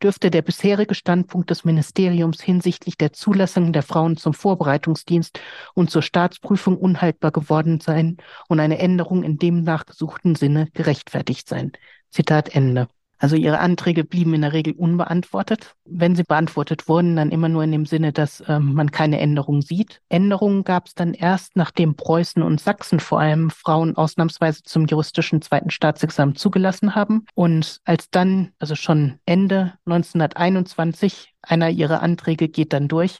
dürfte 0.01 0.31
der 0.31 0.41
bisherige 0.41 0.95
Standpunkt 0.95 1.49
des 1.49 1.63
Ministeriums 1.63 2.41
hinsichtlich 2.41 2.97
der 2.97 3.13
Zulassung 3.13 3.73
der 3.73 3.83
Frauen 3.83 4.17
zum 4.17 4.33
Vorbereitungsdienst 4.33 5.39
und 5.73 5.89
zur 5.89 6.01
Staatsprüfung 6.01 6.77
unhaltbar 6.77 7.31
geworden 7.31 7.79
sein 7.79 8.17
und 8.47 8.59
eine 8.59 8.79
Änderung 8.79 9.23
in 9.23 9.37
dem 9.37 9.63
nachgesuchten 9.63 10.35
Sinne 10.35 10.67
gerechtfertigt 10.73 11.47
sein. 11.47 11.71
Zitat 12.09 12.53
Ende. 12.55 12.87
Also 13.23 13.37
ihre 13.37 13.59
Anträge 13.59 14.03
blieben 14.03 14.33
in 14.33 14.41
der 14.41 14.51
Regel 14.51 14.73
unbeantwortet. 14.73 15.75
Wenn 15.85 16.13
sie 16.13 16.23
beantwortet 16.23 16.89
wurden, 16.89 17.15
dann 17.15 17.31
immer 17.31 17.47
nur 17.47 17.63
in 17.63 17.71
dem 17.71 17.85
Sinne, 17.85 18.11
dass 18.11 18.43
ähm, 18.49 18.73
man 18.73 18.91
keine 18.91 19.17
Änderungen 19.21 19.61
sieht. 19.61 20.01
Änderungen 20.09 20.65
gab 20.65 20.87
es 20.87 20.93
dann 20.93 21.13
erst, 21.13 21.55
nachdem 21.55 21.95
Preußen 21.95 22.43
und 22.43 22.59
Sachsen 22.59 22.99
vor 22.99 23.21
allem 23.21 23.49
Frauen 23.49 23.95
ausnahmsweise 23.95 24.63
zum 24.63 24.87
juristischen 24.87 25.41
zweiten 25.41 25.69
Staatsexamen 25.69 26.35
zugelassen 26.35 26.95
haben. 26.95 27.25
Und 27.33 27.79
als 27.85 28.09
dann, 28.09 28.51
also 28.59 28.75
schon 28.75 29.19
Ende 29.25 29.75
1921, 29.85 31.33
einer 31.41 31.69
ihrer 31.69 32.01
Anträge 32.01 32.49
geht 32.49 32.73
dann 32.73 32.89
durch. 32.89 33.19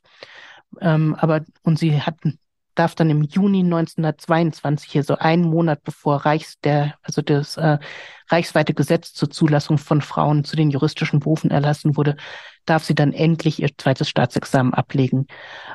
Ähm, 0.81 1.15
aber 1.17 1.45
und 1.61 1.79
sie 1.79 2.01
hatten 2.01 2.39
darf 2.75 2.95
dann 2.95 3.09
im 3.09 3.23
Juni 3.23 3.59
1922, 3.59 4.91
hier 4.91 5.03
so 5.03 5.15
einen 5.17 5.43
Monat 5.43 5.83
bevor 5.83 6.25
Reichs 6.25 6.59
der, 6.63 6.95
also 7.03 7.21
das 7.21 7.57
äh, 7.57 7.77
reichsweite 8.29 8.73
Gesetz 8.73 9.13
zur 9.13 9.29
Zulassung 9.29 9.77
von 9.77 10.01
Frauen 10.01 10.43
zu 10.43 10.55
den 10.55 10.71
juristischen 10.71 11.19
Berufen 11.19 11.51
erlassen 11.51 11.97
wurde, 11.97 12.15
darf 12.65 12.83
sie 12.83 12.95
dann 12.95 13.13
endlich 13.13 13.61
ihr 13.61 13.69
zweites 13.77 14.09
Staatsexamen 14.09 14.73
ablegen. 14.73 15.27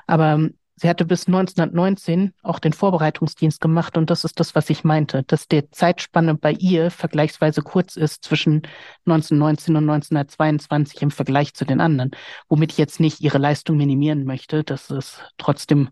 Aber 0.07 0.33
ähm, 0.33 0.55
sie 0.77 0.89
hatte 0.89 1.05
bis 1.05 1.27
1919 1.27 2.33
auch 2.43 2.59
den 2.59 2.73
Vorbereitungsdienst 2.73 3.61
gemacht 3.61 3.97
und 3.97 4.11
das 4.11 4.25
ist 4.25 4.41
das, 4.41 4.55
was 4.55 4.71
ich 4.71 4.85
meinte, 4.85 5.23
dass 5.25 5.49
der 5.49 5.71
Zeitspanne 5.71 6.35
bei 6.35 6.53
ihr 6.53 6.91
vergleichsweise 6.91 7.63
kurz 7.63 7.97
ist 7.97 8.25
zwischen 8.25 8.63
1919 9.07 9.77
und 9.77 9.91
1922 9.91 11.03
im 11.03 11.11
Vergleich 11.11 11.55
zu 11.55 11.65
den 11.65 11.81
anderen, 11.81 12.13
womit 12.49 12.73
ich 12.73 12.79
jetzt 12.79 13.01
nicht 13.01 13.21
ihre 13.21 13.39
Leistung 13.39 13.77
minimieren 13.77 14.25
möchte. 14.25 14.65
Das 14.65 14.91
ist 14.91 15.23
trotzdem 15.37 15.91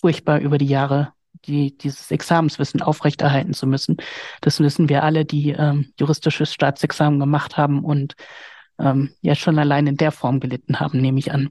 furchtbar 0.00 0.40
über 0.40 0.58
die 0.58 0.66
Jahre 0.66 1.12
die, 1.46 1.76
dieses 1.76 2.10
Examenswissen 2.10 2.82
aufrechterhalten 2.82 3.52
zu 3.52 3.66
müssen. 3.66 3.96
Das 4.40 4.60
wissen 4.60 4.88
wir 4.88 5.02
alle, 5.02 5.24
die 5.24 5.50
ähm, 5.50 5.92
juristisches 5.98 6.52
Staatsexamen 6.52 7.20
gemacht 7.20 7.56
haben 7.56 7.84
und 7.84 8.14
ähm, 8.78 9.14
ja 9.20 9.34
schon 9.34 9.58
allein 9.58 9.86
in 9.86 9.96
der 9.96 10.12
Form 10.12 10.40
gelitten 10.40 10.80
haben, 10.80 11.00
nehme 11.00 11.18
ich 11.18 11.32
an. 11.32 11.48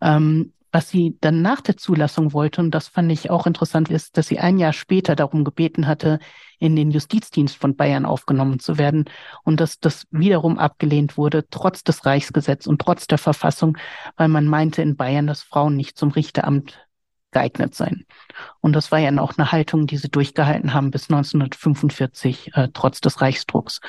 Ähm, 0.00 0.52
was 0.72 0.90
sie 0.90 1.16
dann 1.20 1.40
nach 1.40 1.60
der 1.60 1.76
Zulassung 1.76 2.32
wollte, 2.32 2.60
und 2.60 2.72
das 2.72 2.88
fand 2.88 3.12
ich 3.12 3.30
auch 3.30 3.46
interessant, 3.46 3.90
ist, 3.90 4.16
dass 4.16 4.26
sie 4.26 4.40
ein 4.40 4.58
Jahr 4.58 4.72
später 4.72 5.14
darum 5.14 5.44
gebeten 5.44 5.86
hatte, 5.86 6.18
in 6.58 6.74
den 6.74 6.90
Justizdienst 6.90 7.56
von 7.56 7.76
Bayern 7.76 8.04
aufgenommen 8.04 8.58
zu 8.58 8.76
werden 8.76 9.04
und 9.44 9.60
dass 9.60 9.78
das 9.78 10.06
wiederum 10.10 10.58
abgelehnt 10.58 11.16
wurde, 11.16 11.44
trotz 11.48 11.84
des 11.84 12.04
Reichsgesetzes 12.04 12.66
und 12.66 12.80
trotz 12.80 13.06
der 13.06 13.18
Verfassung, 13.18 13.78
weil 14.16 14.26
man 14.26 14.48
meinte 14.48 14.82
in 14.82 14.96
Bayern, 14.96 15.28
dass 15.28 15.42
Frauen 15.42 15.76
nicht 15.76 15.96
zum 15.96 16.10
Richteramt 16.10 16.83
geeignet 17.34 17.74
sein. 17.74 18.06
Und 18.60 18.72
das 18.72 18.90
war 18.90 18.98
ja 18.98 19.10
auch 19.20 19.34
eine 19.36 19.52
Haltung, 19.52 19.86
die 19.86 19.98
sie 19.98 20.08
durchgehalten 20.08 20.72
haben 20.72 20.90
bis 20.90 21.10
1945, 21.10 22.52
äh, 22.54 22.68
trotz 22.72 23.02
des 23.02 23.20
Reichsdrucks. 23.20 23.80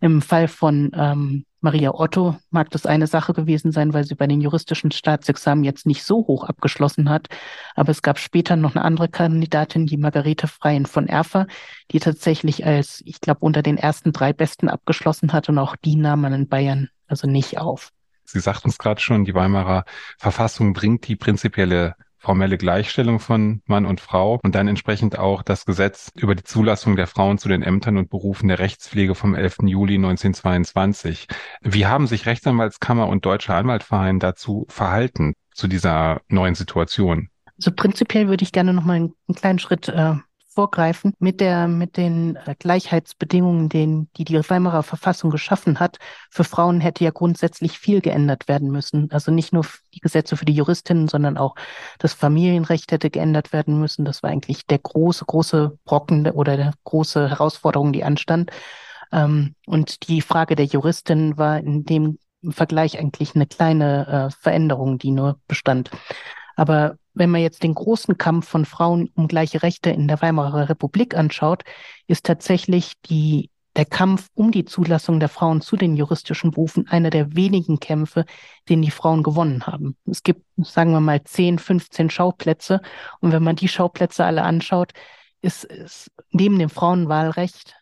Im 0.00 0.22
Fall 0.22 0.48
von 0.48 0.90
ähm, 0.94 1.44
Maria 1.60 1.94
Otto 1.94 2.36
mag 2.50 2.70
das 2.70 2.86
eine 2.86 3.06
Sache 3.06 3.32
gewesen 3.32 3.70
sein, 3.70 3.94
weil 3.94 4.04
sie 4.04 4.16
bei 4.16 4.26
den 4.26 4.40
juristischen 4.40 4.90
Staatsexamen 4.90 5.62
jetzt 5.62 5.86
nicht 5.86 6.02
so 6.02 6.26
hoch 6.26 6.44
abgeschlossen 6.44 7.08
hat. 7.08 7.28
Aber 7.76 7.90
es 7.90 8.02
gab 8.02 8.18
später 8.18 8.56
noch 8.56 8.74
eine 8.74 8.84
andere 8.84 9.08
Kandidatin, 9.08 9.86
die 9.86 9.96
Margarete 9.96 10.48
Freien 10.48 10.86
von 10.86 11.06
Erfer, 11.06 11.46
die 11.92 12.00
tatsächlich 12.00 12.66
als, 12.66 13.00
ich 13.04 13.20
glaube, 13.20 13.40
unter 13.40 13.62
den 13.62 13.78
ersten 13.78 14.12
drei 14.12 14.32
Besten 14.32 14.68
abgeschlossen 14.68 15.32
hat 15.32 15.48
und 15.48 15.58
auch 15.58 15.76
die 15.76 15.94
nahm 15.94 16.22
man 16.22 16.32
in 16.32 16.48
Bayern 16.48 16.88
also 17.06 17.28
nicht 17.28 17.58
auf. 17.58 17.90
Sie 18.24 18.40
sagten 18.40 18.70
es 18.70 18.78
gerade 18.78 19.00
schon, 19.00 19.24
die 19.24 19.34
Weimarer 19.34 19.84
Verfassung 20.18 20.72
bringt 20.72 21.06
die 21.06 21.16
prinzipielle 21.16 21.94
formelle 22.22 22.56
Gleichstellung 22.56 23.18
von 23.18 23.62
Mann 23.66 23.84
und 23.84 24.00
Frau 24.00 24.38
und 24.42 24.54
dann 24.54 24.68
entsprechend 24.68 25.18
auch 25.18 25.42
das 25.42 25.64
Gesetz 25.66 26.12
über 26.14 26.34
die 26.34 26.44
Zulassung 26.44 26.94
der 26.94 27.08
Frauen 27.08 27.38
zu 27.38 27.48
den 27.48 27.62
Ämtern 27.62 27.98
und 27.98 28.10
Berufen 28.10 28.48
der 28.48 28.60
Rechtspflege 28.60 29.14
vom 29.14 29.34
11. 29.34 29.58
Juli 29.64 29.96
1922. 29.96 31.26
Wie 31.62 31.86
haben 31.86 32.06
sich 32.06 32.26
Rechtsanwaltskammer 32.26 33.08
und 33.08 33.26
Deutscher 33.26 33.56
Anwaltverein 33.56 34.20
dazu 34.20 34.66
verhalten, 34.68 35.34
zu 35.52 35.66
dieser 35.66 36.20
neuen 36.28 36.54
Situation? 36.54 37.28
Also 37.58 37.72
prinzipiell 37.72 38.28
würde 38.28 38.44
ich 38.44 38.52
gerne 38.52 38.72
noch 38.72 38.84
mal 38.84 38.94
einen, 38.94 39.14
kleinen 39.34 39.58
Schritt 39.58 39.88
äh, 39.88 40.14
vorgreifen 40.54 41.14
mit 41.18 41.40
der, 41.40 41.68
mit 41.68 41.96
den 41.96 42.36
äh, 42.36 42.54
Gleichheitsbedingungen, 42.58 43.68
den, 43.68 44.08
die 44.16 44.24
die 44.24 44.38
Weimarer 44.48 44.82
Verfassung 44.82 45.30
geschaffen 45.30 45.80
hat. 45.80 45.98
Für 46.30 46.44
Frauen 46.44 46.80
hätte 46.80 47.04
ja 47.04 47.10
grundsätzlich 47.10 47.78
viel 47.78 48.00
geändert 48.00 48.48
werden 48.48 48.70
müssen. 48.70 49.10
Also 49.10 49.32
nicht 49.32 49.52
nur 49.52 49.66
die 49.94 50.00
Gesetze 50.00 50.36
für 50.36 50.44
die 50.44 50.54
Juristinnen, 50.54 51.08
sondern 51.08 51.38
auch 51.38 51.54
das 51.98 52.12
Familienrecht 52.12 52.92
hätte 52.92 53.10
geändert 53.10 53.52
werden 53.52 53.78
müssen. 53.78 54.04
Das 54.04 54.22
war 54.22 54.30
eigentlich 54.30 54.66
der 54.66 54.78
große, 54.78 55.24
große 55.24 55.78
Brocken 55.84 56.30
oder 56.30 56.56
der 56.56 56.74
große 56.84 57.30
Herausforderung, 57.30 57.92
die 57.92 58.04
anstand. 58.04 58.50
Ähm, 59.12 59.54
und 59.66 60.08
die 60.08 60.22
Frage 60.22 60.56
der 60.56 60.66
Juristin 60.66 61.36
war 61.38 61.58
in 61.58 61.84
dem 61.84 62.18
Vergleich 62.50 62.98
eigentlich 62.98 63.34
eine 63.34 63.46
kleine 63.46 64.30
äh, 64.30 64.42
Veränderung, 64.42 64.98
die 64.98 65.12
nur 65.12 65.38
bestand. 65.46 65.90
Aber 66.56 66.96
wenn 67.14 67.30
man 67.30 67.40
jetzt 67.40 67.62
den 67.62 67.74
großen 67.74 68.18
Kampf 68.18 68.48
von 68.48 68.64
Frauen 68.64 69.10
um 69.14 69.28
gleiche 69.28 69.62
Rechte 69.62 69.90
in 69.90 70.08
der 70.08 70.22
Weimarer 70.22 70.68
Republik 70.68 71.16
anschaut, 71.16 71.64
ist 72.06 72.24
tatsächlich 72.24 72.94
die, 73.02 73.50
der 73.76 73.84
Kampf 73.84 74.28
um 74.34 74.50
die 74.50 74.64
Zulassung 74.64 75.20
der 75.20 75.28
Frauen 75.28 75.60
zu 75.60 75.76
den 75.76 75.96
juristischen 75.96 76.50
Berufen 76.50 76.88
einer 76.88 77.10
der 77.10 77.34
wenigen 77.34 77.80
Kämpfe, 77.80 78.24
den 78.68 78.82
die 78.82 78.90
Frauen 78.90 79.22
gewonnen 79.22 79.66
haben. 79.66 79.96
Es 80.06 80.22
gibt, 80.22 80.44
sagen 80.58 80.92
wir 80.92 81.00
mal, 81.00 81.22
10, 81.22 81.58
15 81.58 82.10
Schauplätze. 82.10 82.80
Und 83.20 83.32
wenn 83.32 83.42
man 83.42 83.56
die 83.56 83.68
Schauplätze 83.68 84.24
alle 84.24 84.42
anschaut, 84.42 84.92
ist, 85.40 85.64
ist 85.64 86.10
neben 86.30 86.58
dem 86.58 86.70
Frauenwahlrecht 86.70 87.74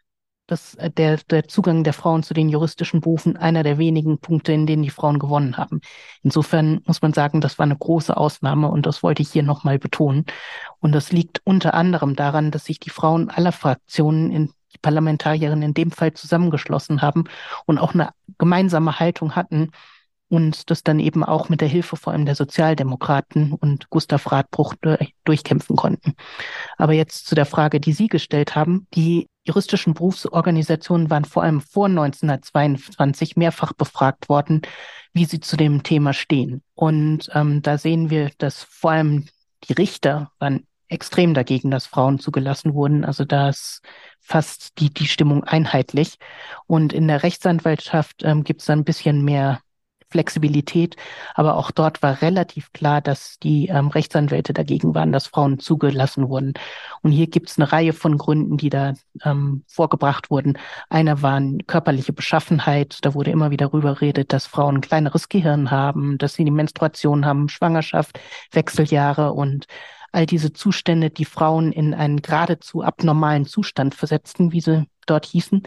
dass 0.50 0.74
äh, 0.76 0.90
der, 0.90 1.18
der 1.30 1.48
Zugang 1.48 1.84
der 1.84 1.92
Frauen 1.92 2.22
zu 2.22 2.34
den 2.34 2.48
juristischen 2.48 3.00
Berufen 3.00 3.36
einer 3.36 3.62
der 3.62 3.78
wenigen 3.78 4.18
Punkte, 4.18 4.52
in 4.52 4.66
denen 4.66 4.82
die 4.82 4.90
Frauen 4.90 5.18
gewonnen 5.18 5.56
haben. 5.56 5.80
Insofern 6.22 6.80
muss 6.86 7.02
man 7.02 7.12
sagen, 7.12 7.40
das 7.40 7.58
war 7.58 7.64
eine 7.64 7.76
große 7.76 8.16
Ausnahme 8.16 8.68
und 8.68 8.86
das 8.86 9.02
wollte 9.02 9.22
ich 9.22 9.30
hier 9.30 9.42
nochmal 9.42 9.78
betonen. 9.78 10.26
Und 10.80 10.92
das 10.92 11.12
liegt 11.12 11.40
unter 11.44 11.74
anderem 11.74 12.16
daran, 12.16 12.50
dass 12.50 12.64
sich 12.64 12.80
die 12.80 12.90
Frauen 12.90 13.30
aller 13.30 13.52
Fraktionen 13.52 14.30
in 14.30 14.52
die 14.72 14.78
Parlamentarierinnen 14.78 15.62
in 15.62 15.74
dem 15.74 15.90
Fall 15.90 16.12
zusammengeschlossen 16.14 17.02
haben 17.02 17.24
und 17.66 17.78
auch 17.78 17.94
eine 17.94 18.10
gemeinsame 18.38 19.00
Haltung 19.00 19.34
hatten, 19.34 19.70
und 20.30 20.70
das 20.70 20.82
dann 20.82 21.00
eben 21.00 21.24
auch 21.24 21.48
mit 21.48 21.60
der 21.60 21.68
Hilfe 21.68 21.96
vor 21.96 22.12
allem 22.12 22.24
der 22.24 22.36
Sozialdemokraten 22.36 23.52
und 23.52 23.90
Gustav 23.90 24.30
Radbruch 24.30 24.74
durchkämpfen 25.24 25.76
konnten. 25.76 26.14
Aber 26.78 26.92
jetzt 26.94 27.26
zu 27.26 27.34
der 27.34 27.46
Frage, 27.46 27.80
die 27.80 27.92
Sie 27.92 28.06
gestellt 28.06 28.54
haben. 28.54 28.86
Die 28.94 29.26
juristischen 29.44 29.94
Berufsorganisationen 29.94 31.10
waren 31.10 31.24
vor 31.24 31.42
allem 31.42 31.60
vor 31.60 31.86
1922 31.86 33.36
mehrfach 33.36 33.72
befragt 33.72 34.28
worden, 34.28 34.62
wie 35.12 35.24
sie 35.24 35.40
zu 35.40 35.56
dem 35.56 35.82
Thema 35.82 36.12
stehen. 36.12 36.62
Und 36.74 37.30
ähm, 37.34 37.62
da 37.62 37.78
sehen 37.78 38.10
wir, 38.10 38.30
dass 38.38 38.62
vor 38.62 38.92
allem 38.92 39.26
die 39.64 39.72
Richter 39.72 40.30
waren 40.38 40.66
extrem 40.88 41.34
dagegen, 41.34 41.70
dass 41.70 41.86
Frauen 41.86 42.18
zugelassen 42.18 42.74
wurden. 42.74 43.04
Also 43.04 43.24
da 43.24 43.48
ist 43.48 43.80
fast 44.20 44.78
die, 44.78 44.92
die 44.92 45.06
Stimmung 45.06 45.44
einheitlich. 45.44 46.16
Und 46.66 46.92
in 46.92 47.08
der 47.08 47.22
Rechtsanwaltschaft 47.22 48.22
ähm, 48.24 48.44
gibt 48.44 48.60
es 48.62 48.70
ein 48.70 48.84
bisschen 48.84 49.24
mehr 49.24 49.60
Flexibilität. 50.10 50.96
Aber 51.34 51.56
auch 51.56 51.70
dort 51.70 52.02
war 52.02 52.20
relativ 52.20 52.72
klar, 52.72 53.00
dass 53.00 53.38
die 53.38 53.68
ähm, 53.68 53.88
Rechtsanwälte 53.88 54.52
dagegen 54.52 54.94
waren, 54.94 55.12
dass 55.12 55.28
Frauen 55.28 55.58
zugelassen 55.58 56.28
wurden. 56.28 56.54
Und 57.02 57.12
hier 57.12 57.28
gibt 57.28 57.50
es 57.50 57.58
eine 57.58 57.72
Reihe 57.72 57.92
von 57.92 58.18
Gründen, 58.18 58.56
die 58.56 58.70
da 58.70 58.94
ähm, 59.24 59.64
vorgebracht 59.68 60.30
wurden. 60.30 60.58
Einer 60.88 61.22
war 61.22 61.40
körperliche 61.66 62.12
Beschaffenheit. 62.12 62.98
Da 63.02 63.14
wurde 63.14 63.30
immer 63.30 63.50
wieder 63.50 63.60
darüber 63.70 64.00
redet, 64.00 64.32
dass 64.32 64.46
Frauen 64.46 64.76
ein 64.76 64.80
kleineres 64.80 65.28
Gehirn 65.28 65.70
haben, 65.70 66.18
dass 66.18 66.34
sie 66.34 66.44
die 66.44 66.50
Menstruation 66.50 67.24
haben, 67.24 67.48
Schwangerschaft, 67.48 68.18
Wechseljahre 68.52 69.32
und 69.32 69.66
all 70.12 70.26
diese 70.26 70.52
Zustände, 70.52 71.10
die 71.10 71.24
Frauen 71.24 71.72
in 71.72 71.94
einen 71.94 72.22
geradezu 72.22 72.82
abnormalen 72.82 73.46
Zustand 73.46 73.94
versetzten, 73.94 74.52
wie 74.52 74.60
sie 74.60 74.86
dort 75.06 75.26
hießen. 75.26 75.62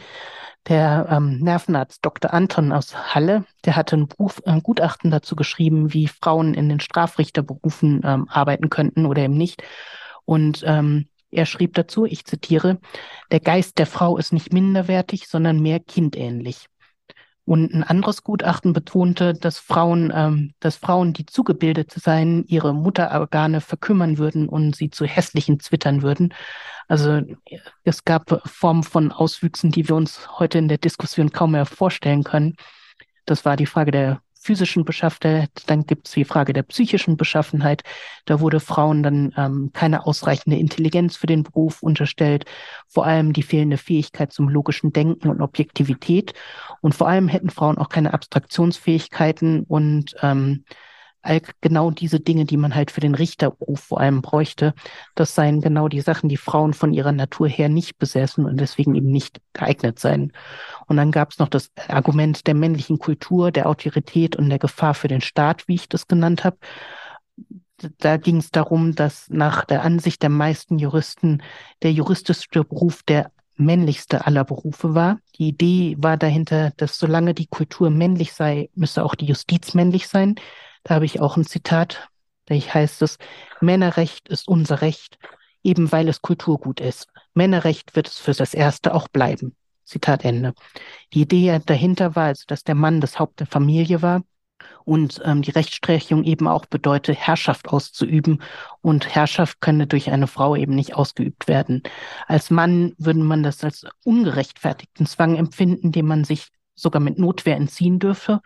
Der 0.67 1.07
ähm, 1.09 1.39
Nervenarzt 1.39 2.05
Dr. 2.05 2.33
Anton 2.33 2.71
aus 2.71 3.13
Halle, 3.13 3.45
der 3.65 3.75
hatte 3.75 3.97
ein, 3.97 4.07
Beruf, 4.07 4.41
ein 4.45 4.63
Gutachten 4.63 5.11
dazu 5.11 5.35
geschrieben, 5.35 5.93
wie 5.93 6.07
Frauen 6.07 6.53
in 6.53 6.69
den 6.69 6.79
Strafrichterberufen 6.79 8.01
ähm, 8.03 8.27
arbeiten 8.29 8.69
könnten 8.69 9.05
oder 9.05 9.23
eben 9.23 9.35
nicht. 9.35 9.63
Und 10.25 10.63
ähm, 10.65 11.09
er 11.31 11.45
schrieb 11.45 11.73
dazu, 11.73 12.05
ich 12.05 12.25
zitiere, 12.25 12.79
der 13.31 13.39
Geist 13.39 13.77
der 13.77 13.87
Frau 13.87 14.17
ist 14.17 14.31
nicht 14.31 14.53
minderwertig, 14.53 15.27
sondern 15.27 15.59
mehr 15.59 15.79
kindähnlich. 15.79 16.67
Und 17.45 17.73
ein 17.73 17.83
anderes 17.83 18.23
Gutachten 18.23 18.71
betonte, 18.71 19.33
dass 19.33 19.59
Frauen, 19.59 20.13
ähm, 20.15 20.53
dass 20.61 20.77
Frauen, 20.77 21.11
die 21.11 21.25
zugebildet 21.25 21.91
seien, 21.91 22.45
ihre 22.45 22.73
Mutterorgane 22.73 23.59
verkümmern 23.59 24.17
würden 24.17 24.47
und 24.47 24.75
sie 24.75 24.89
zu 24.89 25.05
hässlichen 25.05 25.59
Zwittern 25.59 26.03
würden. 26.03 26.33
Also 26.87 27.21
es 27.83 28.05
gab 28.05 28.41
Formen 28.45 28.83
von 28.83 29.11
Auswüchsen, 29.11 29.71
die 29.71 29.87
wir 29.89 29.95
uns 29.95 30.39
heute 30.39 30.57
in 30.57 30.69
der 30.69 30.77
Diskussion 30.77 31.31
kaum 31.31 31.51
mehr 31.51 31.65
vorstellen 31.65 32.23
können. 32.23 32.55
Das 33.25 33.43
war 33.45 33.57
die 33.57 33.65
Frage 33.65 33.91
der 33.91 34.22
physischen 34.43 34.83
Beschaffenheit, 34.83 35.49
dann 35.67 35.85
gibt 35.85 36.07
es 36.07 36.13
die 36.13 36.25
Frage 36.25 36.51
der 36.51 36.63
psychischen 36.63 37.15
Beschaffenheit. 37.15 37.83
Da 38.25 38.41
wurde 38.41 38.59
Frauen 38.59 39.01
dann 39.01 39.33
ähm, 39.37 39.71
keine 39.73 40.05
ausreichende 40.05 40.57
Intelligenz 40.57 41.15
für 41.15 41.27
den 41.27 41.43
Beruf 41.43 41.81
unterstellt, 41.81 42.45
vor 42.87 43.05
allem 43.05 43.31
die 43.31 43.43
fehlende 43.43 43.77
Fähigkeit 43.77 44.33
zum 44.33 44.49
logischen 44.49 44.91
Denken 44.91 45.29
und 45.29 45.41
Objektivität. 45.41 46.33
Und 46.81 46.93
vor 46.93 47.07
allem 47.07 47.29
hätten 47.29 47.49
Frauen 47.49 47.77
auch 47.77 47.89
keine 47.89 48.13
Abstraktionsfähigkeiten 48.13 49.63
und 49.63 50.15
ähm, 50.21 50.65
all 51.23 51.41
genau 51.61 51.89
diese 51.89 52.19
Dinge, 52.19 52.45
die 52.45 52.57
man 52.57 52.75
halt 52.75 52.91
für 52.91 52.99
den 52.99 53.15
Richterberuf 53.15 53.79
vor 53.79 53.99
allem 53.99 54.21
bräuchte, 54.21 54.73
das 55.15 55.33
seien 55.33 55.61
genau 55.61 55.87
die 55.87 56.01
Sachen, 56.01 56.29
die 56.29 56.37
Frauen 56.37 56.73
von 56.73 56.93
ihrer 56.93 57.11
Natur 57.11 57.47
her 57.47 57.69
nicht 57.69 57.97
besessen 57.97 58.45
und 58.45 58.59
deswegen 58.59 58.93
eben 58.95 59.09
nicht 59.09 59.41
geeignet 59.53 59.99
seien. 59.99 60.33
Und 60.87 60.97
dann 60.97 61.11
gab 61.11 61.31
es 61.31 61.39
noch 61.39 61.47
das 61.47 61.71
Argument 61.87 62.45
der 62.45 62.55
männlichen 62.55 62.99
Kultur, 62.99 63.51
der 63.51 63.67
Autorität 63.67 64.35
und 64.35 64.49
der 64.49 64.59
Gefahr 64.59 64.93
für 64.93 65.07
den 65.07 65.21
Staat, 65.21 65.67
wie 65.67 65.75
ich 65.75 65.89
das 65.89 66.07
genannt 66.07 66.43
habe. 66.43 66.57
Da 67.97 68.17
ging 68.17 68.37
es 68.37 68.51
darum, 68.51 68.95
dass 68.95 69.29
nach 69.29 69.65
der 69.65 69.83
Ansicht 69.83 70.21
der 70.21 70.29
meisten 70.29 70.77
Juristen 70.77 71.41
der 71.81 71.91
juristische 71.91 72.63
Beruf 72.63 73.03
der 73.03 73.31
männlichste 73.55 74.25
aller 74.25 74.43
Berufe 74.43 74.95
war. 74.95 75.19
Die 75.37 75.49
Idee 75.49 75.95
war 75.99 76.17
dahinter, 76.17 76.71
dass 76.77 76.97
solange 76.97 77.33
die 77.33 77.47
Kultur 77.47 77.89
männlich 77.89 78.33
sei, 78.33 78.69
müsse 78.75 79.03
auch 79.03 79.15
die 79.15 79.25
Justiz 79.25 79.73
männlich 79.73 80.07
sein. 80.07 80.35
Da 80.83 80.95
habe 80.95 81.05
ich 81.05 81.21
auch 81.21 81.37
ein 81.37 81.45
Zitat, 81.45 82.09
da 82.45 82.55
heißt 82.55 83.01
es, 83.01 83.17
Männerrecht 83.61 84.27
ist 84.27 84.47
unser 84.47 84.81
Recht, 84.81 85.17
eben 85.63 85.91
weil 85.91 86.09
es 86.09 86.21
Kulturgut 86.21 86.79
ist. 86.79 87.07
Männerrecht 87.33 87.95
wird 87.95 88.07
es 88.07 88.19
für 88.19 88.33
das 88.33 88.53
Erste 88.53 88.93
auch 88.93 89.07
bleiben. 89.07 89.55
Zitat 89.85 90.25
Ende. 90.25 90.53
Die 91.13 91.21
Idee 91.21 91.59
dahinter 91.65 92.15
war 92.15 92.25
also, 92.25 92.43
dass 92.47 92.63
der 92.63 92.75
Mann 92.75 93.01
das 93.01 93.19
Haupt 93.19 93.39
der 93.39 93.47
Familie 93.47 94.01
war 94.01 94.23
und 94.85 95.21
ähm, 95.25 95.41
die 95.41 95.51
Rechtsprechung 95.51 96.23
eben 96.23 96.47
auch 96.47 96.65
bedeutet, 96.65 97.17
Herrschaft 97.17 97.69
auszuüben 97.69 98.41
und 98.81 99.13
Herrschaft 99.13 99.61
könne 99.61 99.87
durch 99.87 100.09
eine 100.09 100.27
Frau 100.27 100.55
eben 100.55 100.75
nicht 100.75 100.95
ausgeübt 100.95 101.47
werden. 101.47 101.83
Als 102.27 102.49
Mann 102.49 102.93
würde 102.97 103.19
man 103.19 103.43
das 103.43 103.63
als 103.63 103.85
ungerechtfertigten 104.03 105.05
Zwang 105.05 105.35
empfinden, 105.35 105.91
dem 105.91 106.07
man 106.07 106.23
sich 106.23 106.49
sogar 106.75 107.01
mit 107.01 107.19
Notwehr 107.19 107.55
entziehen 107.55 107.99
dürfe 107.99 108.41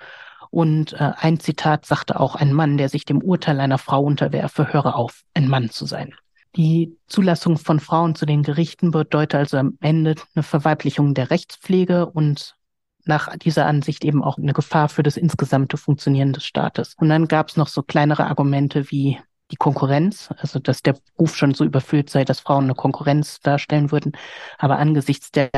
und 0.49 0.93
äh, 0.93 1.11
ein 1.17 1.39
Zitat 1.39 1.85
sagte 1.85 2.19
auch, 2.19 2.35
ein 2.35 2.53
Mann, 2.53 2.77
der 2.77 2.89
sich 2.89 3.05
dem 3.05 3.21
Urteil 3.21 3.59
einer 3.59 3.77
Frau 3.77 4.03
unterwerfe, 4.03 4.73
höre 4.73 4.95
auf, 4.95 5.23
ein 5.33 5.47
Mann 5.47 5.69
zu 5.69 5.85
sein. 5.85 6.13
Die 6.55 6.97
Zulassung 7.07 7.57
von 7.57 7.79
Frauen 7.79 8.15
zu 8.15 8.25
den 8.25 8.41
Gerichten 8.41 8.91
bedeutet 8.91 9.35
also 9.35 9.57
am 9.57 9.77
Ende 9.79 10.15
eine 10.33 10.43
Verweiblichung 10.43 11.13
der 11.13 11.29
Rechtspflege 11.29 12.07
und 12.07 12.55
nach 13.05 13.35
dieser 13.37 13.65
Ansicht 13.65 14.03
eben 14.03 14.23
auch 14.23 14.37
eine 14.37 14.53
Gefahr 14.53 14.89
für 14.89 15.03
das 15.03 15.17
insgesamte 15.17 15.77
Funktionieren 15.77 16.33
des 16.33 16.45
Staates. 16.45 16.95
Und 16.97 17.09
dann 17.09 17.27
gab 17.27 17.49
es 17.49 17.57
noch 17.57 17.67
so 17.67 17.83
kleinere 17.83 18.25
Argumente 18.25 18.91
wie 18.91 19.19
die 19.51 19.55
Konkurrenz, 19.55 20.29
also 20.37 20.59
dass 20.59 20.81
der 20.81 20.95
Beruf 21.15 21.35
schon 21.35 21.53
so 21.53 21.63
überfüllt 21.63 22.09
sei, 22.09 22.25
dass 22.25 22.41
Frauen 22.41 22.65
eine 22.65 22.75
Konkurrenz 22.75 23.39
darstellen 23.39 23.91
würden. 23.91 24.11
Aber 24.57 24.77
angesichts 24.77 25.31
der 25.31 25.49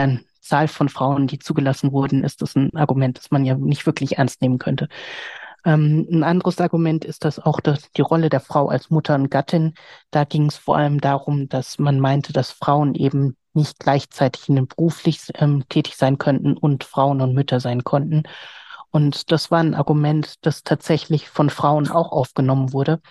Zahl 0.50 0.68
von 0.68 0.90
Frauen, 0.90 1.28
die 1.28 1.40
zugelassen 1.40 1.92
wurden, 1.92 2.24
ist 2.24 2.42
das 2.42 2.56
ein 2.56 2.76
Argument, 2.76 3.18
das 3.18 3.32
man 3.32 3.46
ja 3.46 3.56
nicht 3.56 3.86
wirklich 3.86 4.18
ernst 4.18 4.42
nehmen 4.42 4.58
könnte. 4.58 4.90
Ähm, 5.66 6.08
ein 6.12 6.24
anderes 6.24 6.60
Argument 6.62 7.06
ist 7.06 7.26
das 7.26 7.40
auch 7.40 7.60
dass 7.60 7.92
die 7.92 8.02
Rolle 8.02 8.30
der 8.30 8.40
Frau 8.40 8.70
als 8.70 8.90
Mutter 8.90 9.16
und 9.16 9.30
Gattin. 9.30 9.74
Da 10.12 10.24
ging 10.24 10.48
es 10.48 10.58
vor 10.58 10.78
allem 10.78 11.02
darum, 11.02 11.50
dass 11.50 11.80
man 11.80 12.00
meinte, 12.00 12.34
dass 12.34 12.52
Frauen 12.52 12.96
eben 12.96 13.36
nicht 13.54 13.80
gleichzeitig 13.80 14.50
in 14.50 14.56
den 14.56 14.68
beruflich 14.68 15.22
ähm, 15.36 15.64
tätig 15.70 15.98
sein 15.98 16.18
könnten 16.18 16.56
und 16.58 16.84
Frauen 16.84 17.22
und 17.22 17.34
Mütter 17.34 17.60
sein 17.60 17.84
konnten. 17.84 18.24
Und 18.92 19.32
das 19.32 19.52
war 19.52 19.60
ein 19.60 19.76
Argument, 19.76 20.36
das 20.46 20.64
tatsächlich 20.64 21.30
von 21.30 21.50
Frauen 21.50 21.90
auch 21.90 22.12
aufgenommen 22.12 22.74
wurde 22.74 23.02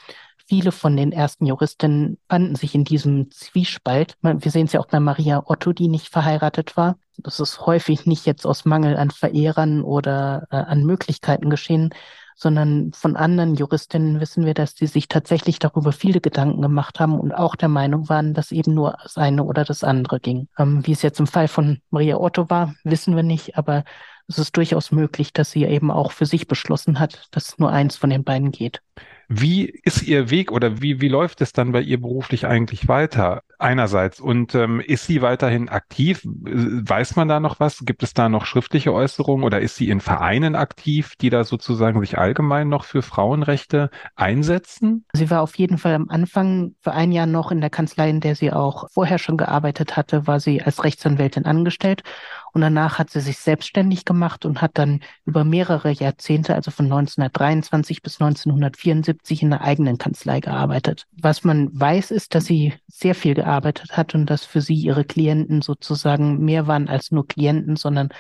viele 0.49 0.73
von 0.73 0.97
den 0.97 1.13
ersten 1.13 1.47
Juristinnen 1.47 2.19
fanden 2.29 2.57
sich 2.57 2.75
in 2.75 2.85
diesem 2.85 3.31
Zwiespalt. 3.31 4.17
Wir 4.23 4.51
sehen 4.51 4.67
es 4.67 4.73
ja 4.73 4.81
auch 4.81 4.87
bei 4.87 4.99
Maria 4.99 5.43
Otto, 5.47 5.73
die 5.73 5.89
nicht 5.89 6.09
verheiratet 6.09 6.77
war. 6.77 6.97
Das 7.19 7.39
ist 7.39 7.67
häufig 7.67 8.07
nicht 8.07 8.27
jetzt 8.27 8.47
aus 8.47 8.65
Mangel 8.65 8.97
an 8.97 9.11
Verehrern 9.11 9.83
oder 9.83 10.47
äh, 10.51 10.57
an 10.57 10.85
Möglichkeiten 10.85 11.51
geschehen, 11.51 11.91
sondern 12.35 12.93
von 12.93 13.17
anderen 13.17 13.57
Juristinnen 13.57 14.21
wissen 14.21 14.47
wir, 14.47 14.55
dass 14.55 14.77
sie 14.77 14.87
sich 14.87 15.09
tatsächlich 15.09 15.59
darüber 15.59 15.91
viele 15.91 16.21
Gedanken 16.21 16.63
gemacht 16.63 17.01
haben 17.01 17.19
und 17.19 17.33
auch 17.33 17.57
der 17.57 17.69
Meinung 17.69 18.09
waren, 18.09 18.33
dass 18.33 18.53
eben 18.53 18.75
nur 18.75 18.97
das 19.03 19.19
eine 19.19 19.43
oder 19.43 19.65
das 19.65 19.83
andere 19.83 20.21
ging. 20.21 20.49
Ähm, 20.57 20.87
wie 20.87 20.93
es 20.93 21.03
jetzt 21.03 21.19
im 21.19 21.27
Fall 21.27 21.49
von 21.49 21.81
Maria 21.91 22.17
Otto 22.17 22.49
war, 22.49 22.75
wissen 22.85 23.17
wir 23.17 23.25
nicht, 23.25 23.59
aber 23.59 23.85
es 24.29 24.39
ist 24.39 24.57
durchaus 24.57 24.93
möglich, 24.93 25.33
dass 25.33 25.51
sie 25.51 25.65
eben 25.65 25.91
auch 25.91 26.13
für 26.13 26.27
sich 26.27 26.47
beschlossen 26.47 27.01
hat, 27.01 27.27
dass 27.33 27.59
nur 27.59 27.73
eins 27.73 27.97
von 27.97 28.11
den 28.11 28.25
beiden 28.25 28.53
geht. 28.53 28.83
Wie 29.29 29.67
ist 29.67 30.03
Ihr 30.03 30.31
Weg 30.31 30.53
oder 30.53 30.81
wie, 30.83 31.01
wie 31.01 31.09
läuft 31.09 31.41
es 31.41 31.53
dann 31.53 31.73
bei 31.73 31.81
ihr 31.83 32.01
beruflich 32.01 32.47
eigentlich 32.47 32.89
weiter? 32.89 33.43
Einerseits. 33.61 34.21
Und 34.21 34.55
ähm, 34.55 34.79
ist 34.79 35.07
sie 35.07 35.21
weiterhin 35.21 35.69
aktiv? 35.69 36.21
Weiß 36.25 37.17
man 37.17 37.27
da 37.27 37.41
noch 37.41 37.59
was? 37.59 37.85
Gibt 37.85 38.05
es 38.05 38.15
da 38.15 38.29
noch 38.29 38.47
schriftliche 38.47 38.93
Äußerungen 38.93 39.45
oder 39.45 39.61
ist 39.61 39.75
sie 39.75 39.89
in 39.89 40.01
Vereinen 40.01 40.55
aktiv, 40.55 41.17
die 41.21 41.29
da 41.29 41.43
sozusagen 41.43 41.99
sich 41.99 42.19
allgemein 42.19 42.69
noch 42.69 42.85
für 42.85 43.03
Frauenrechte 43.03 43.91
einsetzen? 44.15 45.05
Sie 45.13 45.29
war 45.29 45.43
auf 45.43 45.59
jeden 45.59 45.77
Fall 45.77 45.95
am 45.95 46.09
Anfang 46.09 46.77
für 46.83 46.93
ein 46.93 47.11
Jahr 47.11 47.27
noch 47.27 47.51
in 47.51 47.61
der 47.61 47.71
Kanzlei, 47.71 48.09
in 48.11 48.21
der 48.21 48.37
sie 48.37 48.53
auch 48.53 48.89
vorher 48.93 49.19
schon 49.19 49.37
gearbeitet 49.37 49.97
hatte, 49.97 50.29
war 50.29 50.39
sie 50.39 50.63
als 50.63 50.85
Rechtsanwältin 50.85 51.45
angestellt. 51.45 52.05
Und 52.53 52.61
danach 52.61 52.99
hat 52.99 53.11
sie 53.11 53.21
sich 53.21 53.39
selbstständig 53.39 54.05
gemacht 54.05 54.47
und 54.47 54.63
hat 54.63 54.79
dann 54.79 55.01
über 55.27 55.45
mehrere 55.45 55.91
Jahrzehnte, 55.91 56.55
also 56.55 56.71
von 56.71 56.87
1923 56.87 58.03
bis 58.03 58.21
1974, 58.21 59.43
in 59.43 59.51
der 59.51 59.63
eigenen 59.63 59.99
Kanzlei 59.99 60.41
gearbeitet. 60.41 61.07
Was 61.21 61.45
man 61.45 61.69
weiß, 61.73 62.13
ist, 62.13 62.35
dass 62.35 62.45
sie 62.45 62.75
sehr 62.87 63.15
viel 63.15 63.35
gearbeitet 63.35 63.48
hat 63.49 64.15
und 64.15 64.27
dass 64.27 64.45
für 64.45 64.61
sie 64.61 64.75
ihre 64.75 65.05
Klienten 65.05 65.63
sozusagen 65.63 66.45
mehr 66.45 66.67
waren 66.67 66.89
als 66.89 67.11
nur 67.11 67.27
Klienten, 67.27 67.77
sondern 67.77 68.11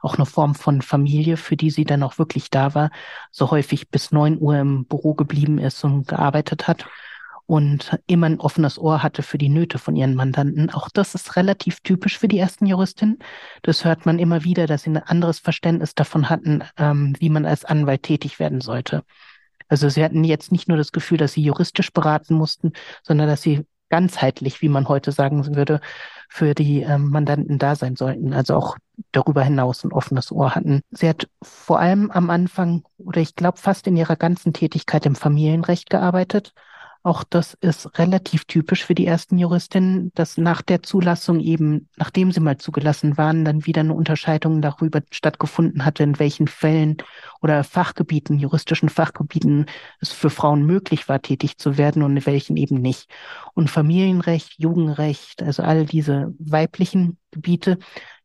auch 0.00 0.16
eine 0.16 0.26
Form 0.26 0.54
von 0.54 0.82
Familie, 0.82 1.36
für 1.36 1.56
die 1.56 1.70
sie 1.70 1.84
dann 1.84 2.02
auch 2.02 2.18
wirklich 2.18 2.50
da 2.50 2.74
war, 2.74 2.90
so 3.30 3.50
häufig 3.50 3.90
bis 3.90 4.12
neun 4.12 4.40
Uhr 4.40 4.56
im 4.58 4.84
Büro 4.84 5.14
geblieben 5.14 5.58
ist 5.58 5.82
und 5.84 6.06
gearbeitet 6.06 6.68
hat 6.68 6.86
und 7.48 7.98
immer 8.06 8.26
ein 8.26 8.40
offenes 8.40 8.78
Ohr 8.78 9.02
hatte 9.02 9.22
für 9.22 9.38
die 9.38 9.48
Nöte 9.48 9.78
von 9.78 9.96
ihren 9.96 10.14
Mandanten. 10.14 10.70
Auch 10.70 10.90
das 10.90 11.14
ist 11.14 11.34
relativ 11.34 11.80
typisch 11.80 12.18
für 12.18 12.28
die 12.28 12.38
ersten 12.38 12.66
Juristinnen. 12.66 13.18
Das 13.62 13.86
hört 13.86 14.04
man 14.04 14.18
immer 14.18 14.44
wieder, 14.44 14.66
dass 14.66 14.82
sie 14.82 14.90
ein 14.90 14.98
anderes 14.98 15.38
Verständnis 15.38 15.94
davon 15.94 16.28
hatten, 16.28 16.62
ähm, 16.76 17.16
wie 17.18 17.30
man 17.30 17.46
als 17.46 17.64
Anwalt 17.64 18.02
tätig 18.02 18.38
werden 18.38 18.60
sollte. 18.60 19.02
Also 19.68 19.88
sie 19.88 20.04
hatten 20.04 20.24
jetzt 20.24 20.52
nicht 20.52 20.68
nur 20.68 20.76
das 20.76 20.92
Gefühl, 20.92 21.16
dass 21.16 21.32
sie 21.32 21.42
juristisch 21.42 21.90
beraten 21.90 22.34
mussten, 22.34 22.72
sondern 23.02 23.28
dass 23.28 23.40
sie 23.40 23.64
ganzheitlich, 23.88 24.62
wie 24.62 24.68
man 24.68 24.88
heute 24.88 25.12
sagen 25.12 25.54
würde, 25.54 25.80
für 26.28 26.54
die 26.54 26.82
ähm, 26.82 27.08
Mandanten 27.10 27.58
da 27.58 27.74
sein 27.74 27.96
sollten. 27.96 28.32
Also 28.32 28.54
auch 28.54 28.76
darüber 29.12 29.42
hinaus 29.42 29.84
ein 29.84 29.92
offenes 29.92 30.30
Ohr 30.30 30.54
hatten. 30.54 30.82
Sie 30.90 31.08
hat 31.08 31.28
vor 31.42 31.78
allem 31.78 32.10
am 32.10 32.30
Anfang 32.30 32.82
oder 32.98 33.20
ich 33.20 33.34
glaube 33.34 33.58
fast 33.58 33.86
in 33.86 33.96
ihrer 33.96 34.16
ganzen 34.16 34.52
Tätigkeit 34.52 35.06
im 35.06 35.14
Familienrecht 35.14 35.90
gearbeitet 35.90 36.52
auch 37.08 37.24
das 37.24 37.54
ist 37.54 37.98
relativ 37.98 38.44
typisch 38.44 38.84
für 38.84 38.94
die 38.94 39.06
ersten 39.06 39.38
Juristinnen, 39.38 40.12
dass 40.14 40.36
nach 40.36 40.60
der 40.60 40.82
Zulassung 40.82 41.40
eben, 41.40 41.88
nachdem 41.96 42.30
sie 42.32 42.40
mal 42.40 42.58
zugelassen 42.58 43.16
waren, 43.16 43.46
dann 43.46 43.64
wieder 43.64 43.80
eine 43.80 43.94
Unterscheidung 43.94 44.60
darüber 44.60 45.00
stattgefunden 45.10 45.84
hatte, 45.84 46.02
in 46.02 46.18
welchen 46.18 46.48
Fällen 46.48 46.98
oder 47.40 47.64
Fachgebieten, 47.64 48.38
juristischen 48.38 48.90
Fachgebieten 48.90 49.66
es 50.00 50.12
für 50.12 50.28
Frauen 50.28 50.66
möglich 50.66 51.08
war, 51.08 51.22
tätig 51.22 51.56
zu 51.56 51.78
werden 51.78 52.02
und 52.02 52.16
in 52.16 52.26
welchen 52.26 52.56
eben 52.58 52.76
nicht. 52.76 53.08
Und 53.54 53.70
Familienrecht, 53.70 54.54
Jugendrecht, 54.58 55.42
also 55.42 55.62
all 55.62 55.86
diese 55.86 56.34
weiblichen 56.38 57.16
Gebiete, 57.30 57.78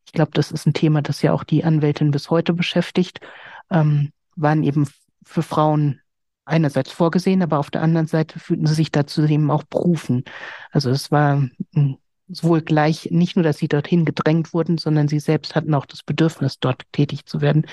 ich 0.06 0.12
glaube, 0.12 0.32
das 0.34 0.52
ist 0.52 0.66
ein 0.66 0.74
Thema, 0.74 1.00
das 1.00 1.22
ja 1.22 1.32
auch 1.32 1.44
die 1.44 1.64
Anwältin 1.64 2.10
bis 2.10 2.28
heute 2.28 2.52
beschäftigt, 2.52 3.20
ähm, 3.70 4.12
waren 4.36 4.62
eben 4.62 4.86
für 5.24 5.42
Frauen 5.42 6.00
einerseits 6.44 6.90
vorgesehen, 6.92 7.42
aber 7.42 7.58
auf 7.58 7.70
der 7.70 7.82
anderen 7.82 8.06
Seite 8.06 8.38
fühlten 8.38 8.66
sie 8.66 8.74
sich 8.74 8.92
dazu 8.92 9.24
eben 9.24 9.50
auch 9.50 9.64
berufen. 9.64 10.24
Also 10.70 10.90
es 10.90 11.10
war 11.10 11.48
hm, 11.74 11.98
sowohl 12.28 12.62
gleich, 12.62 13.08
nicht 13.10 13.36
nur, 13.36 13.42
dass 13.42 13.58
sie 13.58 13.68
dorthin 13.68 14.04
gedrängt 14.04 14.54
wurden, 14.54 14.78
sondern 14.78 15.08
sie 15.08 15.20
selbst 15.20 15.54
hatten 15.54 15.74
auch 15.74 15.86
das 15.86 16.02
Bedürfnis, 16.02 16.58
dort 16.58 16.82
tätig 16.92 17.26
zu 17.26 17.40
werden, 17.40 17.66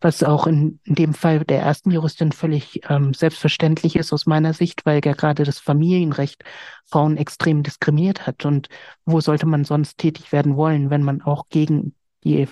was 0.00 0.22
auch 0.22 0.46
in, 0.46 0.80
in 0.84 0.94
dem 0.94 1.14
Fall 1.14 1.44
der 1.44 1.60
ersten 1.60 1.90
Juristin 1.90 2.32
völlig 2.32 2.80
ähm, 2.88 3.12
selbstverständlich 3.12 3.96
ist 3.96 4.12
aus 4.12 4.26
meiner 4.26 4.54
Sicht, 4.54 4.86
weil 4.86 5.00
ja 5.04 5.12
gerade 5.12 5.44
das 5.44 5.58
Familienrecht 5.58 6.42
Frauen 6.86 7.16
extrem 7.16 7.62
diskriminiert 7.62 8.26
hat. 8.26 8.44
Und 8.46 8.68
wo 9.04 9.20
sollte 9.20 9.46
man 9.46 9.64
sonst 9.64 9.98
tätig 9.98 10.32
werden 10.32 10.56
wollen, 10.56 10.90
wenn 10.90 11.02
man 11.02 11.22
auch 11.22 11.48
gegen 11.50 11.94
die 12.24 12.48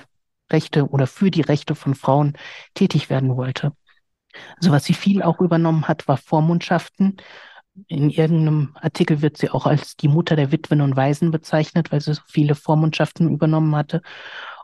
Rechte 0.50 0.88
oder 0.88 1.06
für 1.06 1.30
die 1.30 1.40
Rechte 1.40 1.74
von 1.74 1.94
Frauen 1.94 2.34
tätig 2.74 3.08
werden 3.08 3.36
wollte? 3.36 3.72
Also 4.56 4.72
was 4.72 4.84
sie 4.84 4.94
viel 4.94 5.22
auch 5.22 5.40
übernommen 5.40 5.88
hat, 5.88 6.08
war 6.08 6.16
Vormundschaften. 6.16 7.16
In 7.88 8.10
irgendeinem 8.10 8.74
Artikel 8.80 9.20
wird 9.22 9.36
sie 9.36 9.50
auch 9.50 9.66
als 9.66 9.96
die 9.96 10.08
Mutter 10.08 10.34
der 10.36 10.50
Witwen 10.50 10.80
und 10.80 10.96
Waisen 10.96 11.30
bezeichnet, 11.30 11.92
weil 11.92 12.00
sie 12.00 12.14
so 12.14 12.22
viele 12.26 12.54
Vormundschaften 12.54 13.30
übernommen 13.30 13.76
hatte. 13.76 14.00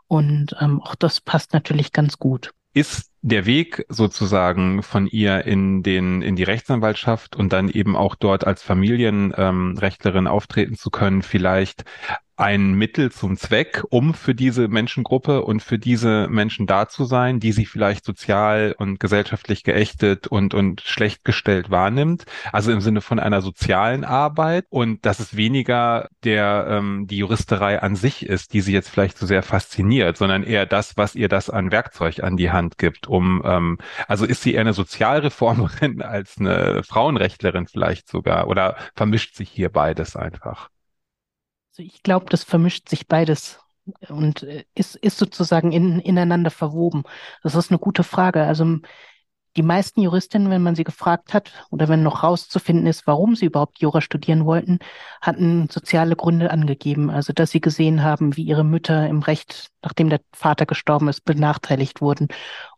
Und 0.07 0.55
ähm, 0.59 0.81
auch 0.81 0.95
das 0.95 1.21
passt 1.21 1.53
natürlich 1.53 1.91
ganz 1.91 2.17
gut. 2.17 2.51
Ist 2.73 3.11
der 3.21 3.45
Weg 3.45 3.85
sozusagen 3.87 4.83
von 4.83 5.07
ihr 5.07 5.45
in 5.45 5.83
den 5.83 6.21
in 6.21 6.35
die 6.35 6.43
Rechtsanwaltschaft 6.43 7.35
und 7.35 7.53
dann 7.53 7.69
eben 7.69 7.95
auch 7.95 8.15
dort 8.15 8.45
als 8.45 8.63
Familienrechtlerin 8.63 10.25
ähm, 10.25 10.31
auftreten 10.31 10.75
zu 10.75 10.89
können, 10.89 11.21
vielleicht 11.21 11.85
ein 12.35 12.73
Mittel 12.73 13.11
zum 13.11 13.37
Zweck, 13.37 13.83
um 13.89 14.13
für 14.13 14.33
diese 14.33 14.67
Menschengruppe 14.67 15.43
und 15.43 15.61
für 15.61 15.77
diese 15.77 16.27
Menschen 16.29 16.65
da 16.65 16.87
zu 16.87 17.05
sein, 17.05 17.39
die 17.39 17.51
sie 17.51 17.65
vielleicht 17.65 18.05
sozial 18.05 18.75
und 18.77 18.99
gesellschaftlich 18.99 19.63
geächtet 19.63 20.27
und, 20.27 20.53
und 20.53 20.81
schlecht 20.81 21.25
gestellt 21.25 21.69
wahrnimmt. 21.69 22.25
Also 22.51 22.71
im 22.71 22.81
Sinne 22.81 23.01
von 23.01 23.19
einer 23.19 23.41
sozialen 23.41 24.03
Arbeit 24.03 24.65
und 24.69 25.05
dass 25.05 25.19
es 25.19 25.35
weniger 25.37 26.09
der, 26.23 26.65
ähm, 26.69 27.05
die 27.07 27.17
Juristerei 27.17 27.81
an 27.81 27.95
sich 27.95 28.25
ist, 28.25 28.53
die 28.53 28.61
sie 28.61 28.73
jetzt 28.73 28.89
vielleicht 28.89 29.17
so 29.17 29.25
sehr 29.25 29.43
fasziniert, 29.43 30.17
sondern 30.17 30.43
eher 30.43 30.65
das, 30.65 30.97
was 30.97 31.15
ihr 31.15 31.29
das 31.29 31.49
an 31.49 31.71
Werkzeug 31.71 32.23
an 32.23 32.37
die 32.37 32.51
Hand 32.51 32.77
gibt, 32.77 33.07
um, 33.07 33.41
ähm, 33.45 33.77
also 34.07 34.25
ist 34.25 34.41
sie 34.41 34.53
eher 34.53 34.61
eine 34.61 34.73
Sozialreformerin 34.73 36.01
als 36.01 36.37
eine 36.39 36.83
Frauenrechtlerin 36.83 37.67
vielleicht 37.67 38.09
sogar 38.09 38.47
oder 38.47 38.75
vermischt 38.95 39.35
sich 39.35 39.49
hier 39.49 39.69
beides 39.69 40.15
einfach? 40.15 40.69
Also 41.73 41.81
ich 41.83 42.03
glaube, 42.03 42.27
das 42.29 42.43
vermischt 42.43 42.87
sich 42.87 43.07
beides 43.07 43.59
und 44.07 44.43
äh, 44.43 44.63
ist, 44.75 44.95
ist 44.95 45.17
sozusagen 45.17 45.71
in, 45.71 45.99
ineinander 45.99 46.51
verwoben. 46.51 47.03
Das 47.41 47.55
ist 47.55 47.71
eine 47.71 47.79
gute 47.79 48.03
Frage. 48.03 48.43
Also 48.43 48.77
die 49.55 49.63
meisten 49.63 50.01
Juristinnen, 50.01 50.49
wenn 50.49 50.63
man 50.63 50.75
sie 50.75 50.83
gefragt 50.83 51.33
hat 51.33 51.51
oder 51.69 51.87
wenn 51.87 52.03
noch 52.03 52.23
rauszufinden 52.23 52.87
ist, 52.87 53.05
warum 53.07 53.35
sie 53.35 53.45
überhaupt 53.45 53.79
Jura 53.79 54.01
studieren 54.01 54.45
wollten, 54.45 54.79
hatten 55.21 55.69
soziale 55.69 56.15
Gründe 56.15 56.51
angegeben. 56.51 57.09
Also, 57.09 57.33
dass 57.33 57.51
sie 57.51 57.61
gesehen 57.61 58.03
haben, 58.03 58.35
wie 58.35 58.43
ihre 58.43 58.63
Mütter 58.63 59.07
im 59.07 59.19
Recht, 59.19 59.69
nachdem 59.83 60.09
der 60.09 60.21
Vater 60.33 60.65
gestorben 60.65 61.07
ist, 61.07 61.23
benachteiligt 61.25 62.01
wurden 62.01 62.27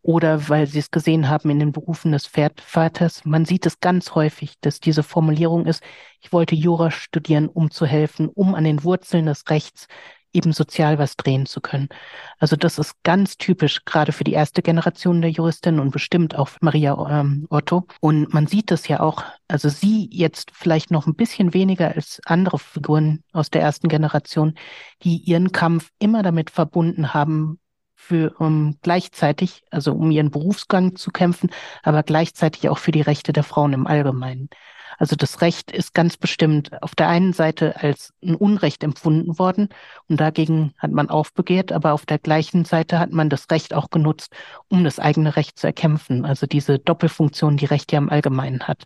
oder 0.02 0.50
weil 0.50 0.68
sie 0.68 0.80
es 0.80 0.92
gesehen 0.92 1.30
haben 1.30 1.50
in 1.50 1.60
den 1.60 1.72
Berufen 1.72 2.12
des 2.12 2.28
Vaters. 2.28 3.26
Man 3.26 3.46
sieht 3.46 3.66
es 3.66 3.80
ganz 3.80 4.14
häufig, 4.14 4.56
dass 4.62 4.80
diese 4.80 5.04
Formulierung 5.04 5.66
ist, 5.66 5.82
ich 6.22 6.32
wollte 6.34 6.56
Jura 6.56 6.92
studieren, 6.92 7.48
um 7.48 7.72
zu 7.72 7.86
helfen, 7.86 8.28
um 8.28 8.56
an 8.56 8.64
den 8.64 8.84
Wurzeln 8.84 9.28
des 9.28 9.50
Rechts 9.50 9.88
eben 10.36 10.52
sozial 10.52 11.00
was 11.00 11.17
drehen 11.17 11.45
zu 11.45 11.62
können. 11.62 11.89
Also 12.38 12.56
das 12.56 12.78
ist 12.78 13.02
ganz 13.04 13.38
typisch, 13.38 13.86
gerade 13.86 14.12
für 14.12 14.24
die 14.24 14.34
erste 14.34 14.62
Generation 14.62 15.21
der 15.21 15.32
Juristin 15.32 15.80
und 15.80 15.91
bestimmt 15.91 16.36
auch 16.36 16.50
für 16.50 16.60
Maria 16.62 16.95
ähm, 17.10 17.48
Otto. 17.50 17.88
Und 18.02 18.34
man 18.34 18.48
sieht 18.48 18.71
das 18.71 18.88
ja 18.88 19.00
auch, 19.00 19.24
also 19.48 19.69
sie 19.69 20.10
jetzt 20.12 20.52
vielleicht 20.54 20.91
noch 20.91 21.08
ein 21.08 21.15
bisschen 21.15 21.54
weniger 21.54 21.93
als 21.95 22.21
andere 22.26 22.60
Figuren 22.60 23.24
aus 23.32 23.50
der 23.50 23.62
ersten 23.62 23.88
Generation, 23.88 24.56
die 25.04 25.17
ihren 25.17 25.52
Kampf 25.52 25.91
immer 26.00 26.24
damit 26.24 26.50
verbunden 26.50 27.13
haben, 27.13 27.60
für 27.95 28.36
um 28.39 28.77
gleichzeitig, 28.81 29.63
also 29.71 29.93
um 29.93 30.12
ihren 30.12 30.31
Berufsgang 30.31 30.95
zu 30.95 31.12
kämpfen, 31.12 31.49
aber 31.84 32.03
gleichzeitig 32.03 32.69
auch 32.69 32.77
für 32.77 32.91
die 32.91 33.01
Rechte 33.01 33.34
der 33.34 33.43
Frauen 33.43 33.73
im 33.73 33.88
Allgemeinen. 33.88 34.49
Also 34.97 35.15
das 35.15 35.41
Recht 35.41 35.71
ist 35.71 35.93
ganz 35.93 36.17
bestimmt 36.17 36.81
auf 36.81 36.95
der 36.95 37.10
einen 37.10 37.34
Seite 37.34 37.75
als 37.81 38.13
ein 38.23 38.36
Unrecht 38.36 38.84
empfunden 38.84 39.38
worden 39.39 39.69
und 40.08 40.19
dagegen 40.19 40.73
hat 40.77 40.91
man 40.91 41.10
aufbegehrt, 41.10 41.71
aber 41.71 41.93
auf 41.93 42.05
der 42.05 42.19
gleichen 42.19 42.65
Seite 42.65 42.99
hat 42.99 43.12
man 43.12 43.29
das 43.29 43.49
Recht 43.51 43.73
auch 43.73 43.89
genutzt, 43.89 44.34
um 44.69 44.84
das 44.84 44.99
eigene 44.99 45.36
Recht 45.36 45.60
zu 45.60 45.67
erkämpfen. 45.67 46.25
Also 46.25 46.47
diese 46.47 46.79
Doppelfunktion, 46.79 47.58
die 47.58 47.65
Recht 47.65 47.91
ja 47.91 47.97
im 47.97 48.10
Allgemeinen 48.10 48.67
hat. 48.67 48.84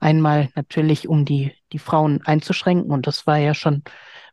Einmal 0.00 0.50
natürlich, 0.54 1.08
um 1.08 1.24
die, 1.24 1.52
die 1.72 1.80
Frauen 1.80 2.22
einzuschränken 2.24 2.92
und 2.92 3.06
das 3.06 3.26
war 3.26 3.38
ja 3.38 3.54
schon 3.54 3.82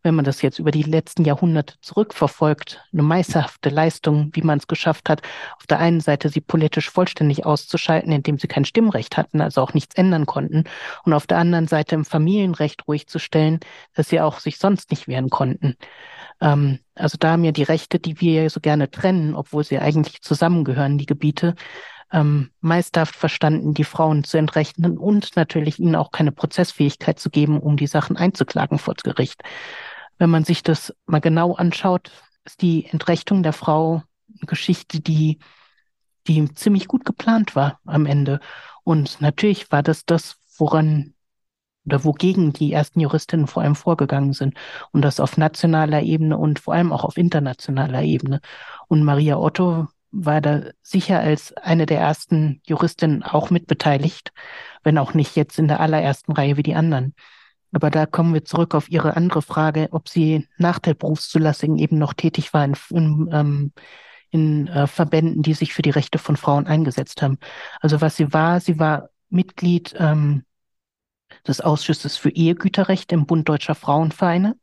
wenn 0.06 0.16
man 0.16 0.24
das 0.24 0.44
jetzt 0.44 0.60
über 0.60 0.70
die 0.70 0.84
letzten 0.84 1.26
Jahrhunderte 1.26 1.74
zurückverfolgt, 1.82 2.82
eine 2.94 3.02
meisterhafte 3.02 3.70
Leistung, 3.70 4.30
wie 4.34 4.44
man 4.44 4.60
es 4.60 4.68
geschafft 4.68 5.10
hat, 5.10 5.24
auf 5.58 5.66
der 5.68 5.80
einen 5.80 6.00
Seite 6.00 6.30
sie 6.30 6.42
politisch 6.42 6.92
vollständig 6.92 7.46
auszuschalten, 7.46 8.12
indem 8.12 8.38
sie 8.38 8.48
kein 8.48 8.66
Stimmrecht 8.66 9.18
hatten, 9.18 9.42
also 9.42 9.62
auch 9.62 9.74
nichts 9.74 9.96
ändern 9.96 10.28
konnten, 10.28 10.66
und 11.04 11.14
auf 11.14 11.26
der 11.26 11.40
anderen 11.40 11.68
Seite 11.68 11.96
im 11.96 12.06
Familienrecht 12.06 12.88
ruhig 12.88 13.08
zu 13.08 13.18
stellen, 13.18 13.60
dass 13.96 14.10
sie 14.10 14.22
auch 14.22 14.40
sich 14.40 14.60
sonst 14.60 14.92
nicht 14.92 15.08
wehren 15.08 15.32
konnten. 15.32 15.76
Ähm, 16.40 16.80
also 16.94 17.18
da 17.20 17.32
haben 17.32 17.44
ja 17.44 17.52
die 17.52 17.64
Rechte, 17.64 18.00
die 18.00 18.22
wir 18.22 18.44
ja 18.44 18.50
so 18.50 18.60
gerne 18.60 18.92
trennen, 18.92 19.34
obwohl 19.36 19.64
sie 19.64 19.80
eigentlich 19.80 20.22
zusammengehören, 20.22 21.00
die 21.00 21.08
Gebiete, 21.08 21.56
ähm, 22.12 22.52
meisterhaft 22.62 23.16
verstanden, 23.16 23.74
die 23.74 23.84
Frauen 23.84 24.24
zu 24.24 24.38
entrechten 24.38 24.98
und 24.98 25.36
natürlich 25.36 25.80
ihnen 25.80 25.96
auch 25.96 26.12
keine 26.12 26.32
Prozessfähigkeit 26.32 27.20
zu 27.20 27.30
geben, 27.32 27.60
um 27.60 27.78
die 27.78 27.88
Sachen 27.88 28.16
einzuklagen 28.18 28.78
vor 28.78 28.94
Gericht. 28.94 29.42
Wenn 30.18 30.30
man 30.30 30.44
sich 30.44 30.64
das 30.64 30.94
mal 31.06 31.22
genau 31.22 31.56
anschaut, 31.56 32.12
ist 32.46 32.62
die 32.62 32.86
Entrechtung 32.86 33.44
der 33.44 33.54
Frau 33.54 34.04
eine 34.30 34.48
Geschichte, 34.48 35.02
die, 35.02 35.40
die 36.28 36.54
ziemlich 36.54 36.88
gut 36.88 37.06
geplant 37.06 37.56
war 37.56 37.80
am 37.86 38.06
Ende. 38.06 38.40
Und 38.84 39.20
natürlich 39.22 39.72
war 39.72 39.84
das 39.84 40.06
das, 40.06 40.38
woran 40.58 41.16
oder 41.86 42.04
wogegen 42.04 42.52
die 42.52 42.74
ersten 42.74 43.00
Juristinnen 43.00 43.48
vor 43.48 43.64
allem 43.64 43.76
vorgegangen 43.76 44.34
sind. 44.34 44.56
Und 44.92 45.04
das 45.04 45.20
auf 45.20 45.38
nationaler 45.38 46.02
Ebene 46.02 46.38
und 46.38 46.60
vor 46.60 46.74
allem 46.74 46.92
auch 46.92 47.04
auf 47.04 47.18
internationaler 47.18 48.02
Ebene. 48.02 48.42
Und 48.88 49.04
Maria 49.04 49.38
Otto 49.38 49.88
war 50.12 50.42
da 50.42 50.62
sicher 50.82 51.20
als 51.20 51.54
eine 51.54 51.86
der 51.86 52.00
ersten 52.00 52.62
Juristinnen 52.66 53.22
auch 53.24 53.50
mitbeteiligt, 53.50 54.32
wenn 54.84 54.98
auch 54.98 55.14
nicht 55.14 55.36
jetzt 55.36 55.60
in 55.60 55.68
der 55.68 55.80
allerersten 55.80 56.32
Reihe 56.32 56.58
wie 56.58 56.64
die 56.64 56.76
anderen. 56.76 57.14
Aber 57.76 57.90
da 57.90 58.06
kommen 58.06 58.34
wir 58.34 58.46
zurück 58.46 58.74
auf 58.74 58.90
Ihre 58.90 59.18
andere 59.18 59.42
Frage, 59.42 59.90
ob 59.92 60.08
sie 60.08 60.48
nach 60.58 60.80
der 60.80 60.94
Berufszulassung 60.94 61.78
eben 61.78 61.98
noch 61.98 62.14
tätig 62.14 62.54
war 62.54 62.64
in, 62.64 62.78
in, 62.90 63.30
ähm, 63.34 63.74
in 64.32 64.68
äh, 64.68 64.88
Verbänden, 64.88 65.42
die 65.42 65.54
sich 65.54 65.74
für 65.74 65.82
die 65.82 65.90
Rechte 65.90 66.18
von 66.18 66.38
Frauen 66.38 66.68
eingesetzt 66.68 67.22
haben. 67.22 67.38
Also 67.82 68.00
was 68.00 68.16
sie 68.16 68.32
war, 68.32 68.62
sie 68.62 68.80
war 68.80 69.10
Mitglied 69.30 69.94
ähm, 70.00 70.46
des 71.46 71.60
Ausschusses 71.60 72.16
für 72.16 72.30
Ehegüterrecht 72.30 73.12
im 73.12 73.26
Bund 73.26 73.50
Deutscher 73.50 73.76
Frauenvereine. 73.76 74.56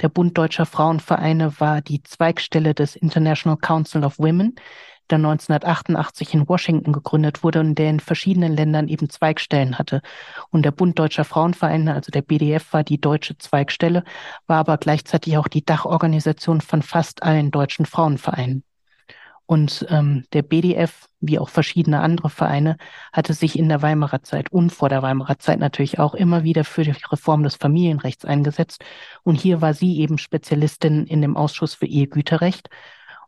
Der 0.00 0.08
Bund 0.08 0.38
Deutscher 0.38 0.64
Frauenvereine 0.64 1.58
war 1.58 1.80
die 1.80 2.04
Zweigstelle 2.04 2.74
des 2.74 2.94
International 2.94 3.56
Council 3.56 4.04
of 4.04 4.20
Women, 4.20 4.54
der 5.12 5.18
1988 5.18 6.34
in 6.34 6.48
Washington 6.48 6.92
gegründet 6.92 7.44
wurde 7.44 7.60
und 7.60 7.76
der 7.76 7.90
in 7.90 8.00
verschiedenen 8.00 8.54
Ländern 8.54 8.88
eben 8.88 9.10
Zweigstellen 9.10 9.78
hatte. 9.78 10.02
Und 10.50 10.64
der 10.64 10.72
Bund 10.72 10.98
Deutscher 10.98 11.24
Frauenvereine, 11.24 11.94
also 11.94 12.10
der 12.10 12.22
BDF, 12.22 12.72
war 12.72 12.82
die 12.82 13.00
deutsche 13.00 13.38
Zweigstelle, 13.38 14.04
war 14.46 14.58
aber 14.58 14.78
gleichzeitig 14.78 15.36
auch 15.38 15.48
die 15.48 15.64
Dachorganisation 15.64 16.60
von 16.60 16.82
fast 16.82 17.22
allen 17.22 17.50
deutschen 17.50 17.86
Frauenvereinen. 17.86 18.64
Und 19.46 19.84
ähm, 19.90 20.24
der 20.32 20.42
BDF, 20.42 21.08
wie 21.20 21.38
auch 21.38 21.50
verschiedene 21.50 22.00
andere 22.00 22.30
Vereine, 22.30 22.78
hatte 23.12 23.34
sich 23.34 23.58
in 23.58 23.68
der 23.68 23.82
Weimarer 23.82 24.22
Zeit 24.22 24.50
und 24.50 24.70
vor 24.70 24.88
der 24.88 25.02
Weimarer 25.02 25.38
Zeit 25.38 25.58
natürlich 25.58 25.98
auch 25.98 26.14
immer 26.14 26.42
wieder 26.42 26.64
für 26.64 26.84
die 26.84 26.94
Reform 27.10 27.42
des 27.42 27.56
Familienrechts 27.56 28.24
eingesetzt. 28.24 28.82
Und 29.24 29.34
hier 29.34 29.60
war 29.60 29.74
sie 29.74 29.98
eben 29.98 30.16
Spezialistin 30.16 31.06
in 31.06 31.20
dem 31.20 31.36
Ausschuss 31.36 31.74
für 31.74 31.86
Ehegüterrecht. 31.86 32.70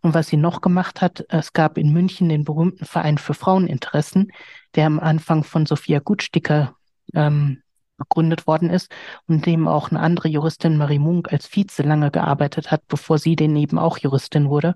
Und 0.04 0.12
was 0.12 0.26
sie 0.26 0.36
noch 0.36 0.60
gemacht 0.60 1.00
hat, 1.00 1.24
es 1.30 1.54
gab 1.54 1.78
in 1.78 1.90
München 1.90 2.28
den 2.28 2.44
berühmten 2.44 2.84
Verein 2.84 3.16
für 3.16 3.32
Fraueninteressen, 3.32 4.32
der 4.74 4.84
am 4.86 5.00
Anfang 5.00 5.44
von 5.44 5.64
Sophia 5.64 5.98
Gutsticker 5.98 6.76
ähm, 7.14 7.62
gegründet 7.96 8.46
worden 8.46 8.68
ist 8.68 8.92
und 9.28 9.46
dem 9.46 9.66
auch 9.66 9.90
eine 9.90 10.00
andere 10.00 10.28
Juristin, 10.28 10.76
Marie 10.76 10.98
Munk, 10.98 11.32
als 11.32 11.46
Vize 11.46 11.82
lange 11.82 12.10
gearbeitet 12.10 12.70
hat, 12.70 12.86
bevor 12.86 13.16
sie 13.16 13.34
denn 13.34 13.56
eben 13.56 13.78
auch 13.78 13.96
Juristin 13.96 14.50
wurde. 14.50 14.74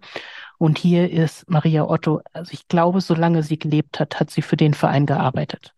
Und 0.57 0.79
hier 0.79 1.11
ist 1.11 1.47
Maria 1.51 1.85
Otto, 1.85 2.23
also 2.33 2.51
ich 2.55 2.67
glaube, 2.67 3.03
solange 3.03 3.43
sie 3.43 3.59
gelebt 3.59 4.01
hat, 4.01 4.19
hat 4.21 4.31
sie 4.31 4.41
für 4.41 4.57
den 4.57 4.73
Verein 4.73 5.05
gearbeitet. 5.05 5.75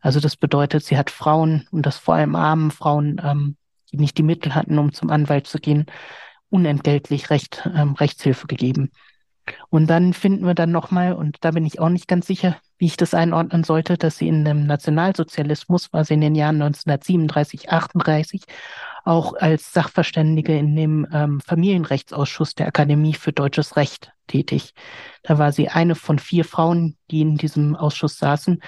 Also 0.00 0.20
das 0.20 0.36
bedeutet, 0.36 0.84
sie 0.84 0.96
hat 0.96 1.10
Frauen 1.10 1.66
und 1.72 1.86
das 1.86 1.96
vor 1.96 2.14
allem 2.14 2.36
armen 2.36 2.70
Frauen, 2.70 3.20
ähm, 3.24 3.56
die 3.90 3.96
nicht 3.96 4.16
die 4.16 4.22
Mittel 4.22 4.54
hatten, 4.54 4.78
um 4.78 4.92
zum 4.92 5.10
Anwalt 5.10 5.48
zu 5.48 5.58
gehen, 5.58 5.86
unentgeltlich 6.52 7.30
Recht, 7.30 7.68
ähm, 7.74 7.94
Rechtshilfe 7.94 8.46
gegeben. 8.46 8.90
Und 9.70 9.88
dann 9.88 10.12
finden 10.12 10.46
wir 10.46 10.54
dann 10.54 10.70
nochmal, 10.70 11.14
und 11.14 11.38
da 11.40 11.50
bin 11.50 11.66
ich 11.66 11.80
auch 11.80 11.88
nicht 11.88 12.06
ganz 12.06 12.26
sicher, 12.26 12.56
wie 12.78 12.86
ich 12.86 12.96
das 12.96 13.12
einordnen 13.12 13.64
sollte, 13.64 13.96
dass 13.96 14.18
sie 14.18 14.28
in 14.28 14.44
dem 14.44 14.66
Nationalsozialismus, 14.66 15.92
war 15.92 16.04
sie 16.04 16.14
in 16.14 16.20
den 16.20 16.36
Jahren 16.36 16.62
1937, 16.62 17.70
38, 17.70 18.42
auch 19.04 19.34
als 19.34 19.72
Sachverständige 19.72 20.56
in 20.56 20.76
dem 20.76 21.08
ähm, 21.12 21.40
Familienrechtsausschuss 21.40 22.54
der 22.54 22.68
Akademie 22.68 23.14
für 23.14 23.32
deutsches 23.32 23.76
Recht 23.76 24.12
tätig. 24.28 24.74
Da 25.24 25.38
war 25.38 25.50
sie 25.50 25.68
eine 25.68 25.96
von 25.96 26.20
vier 26.20 26.44
Frauen, 26.44 26.96
die 27.10 27.22
in 27.22 27.36
diesem 27.36 27.74
Ausschuss 27.74 28.18
saßen, 28.18 28.62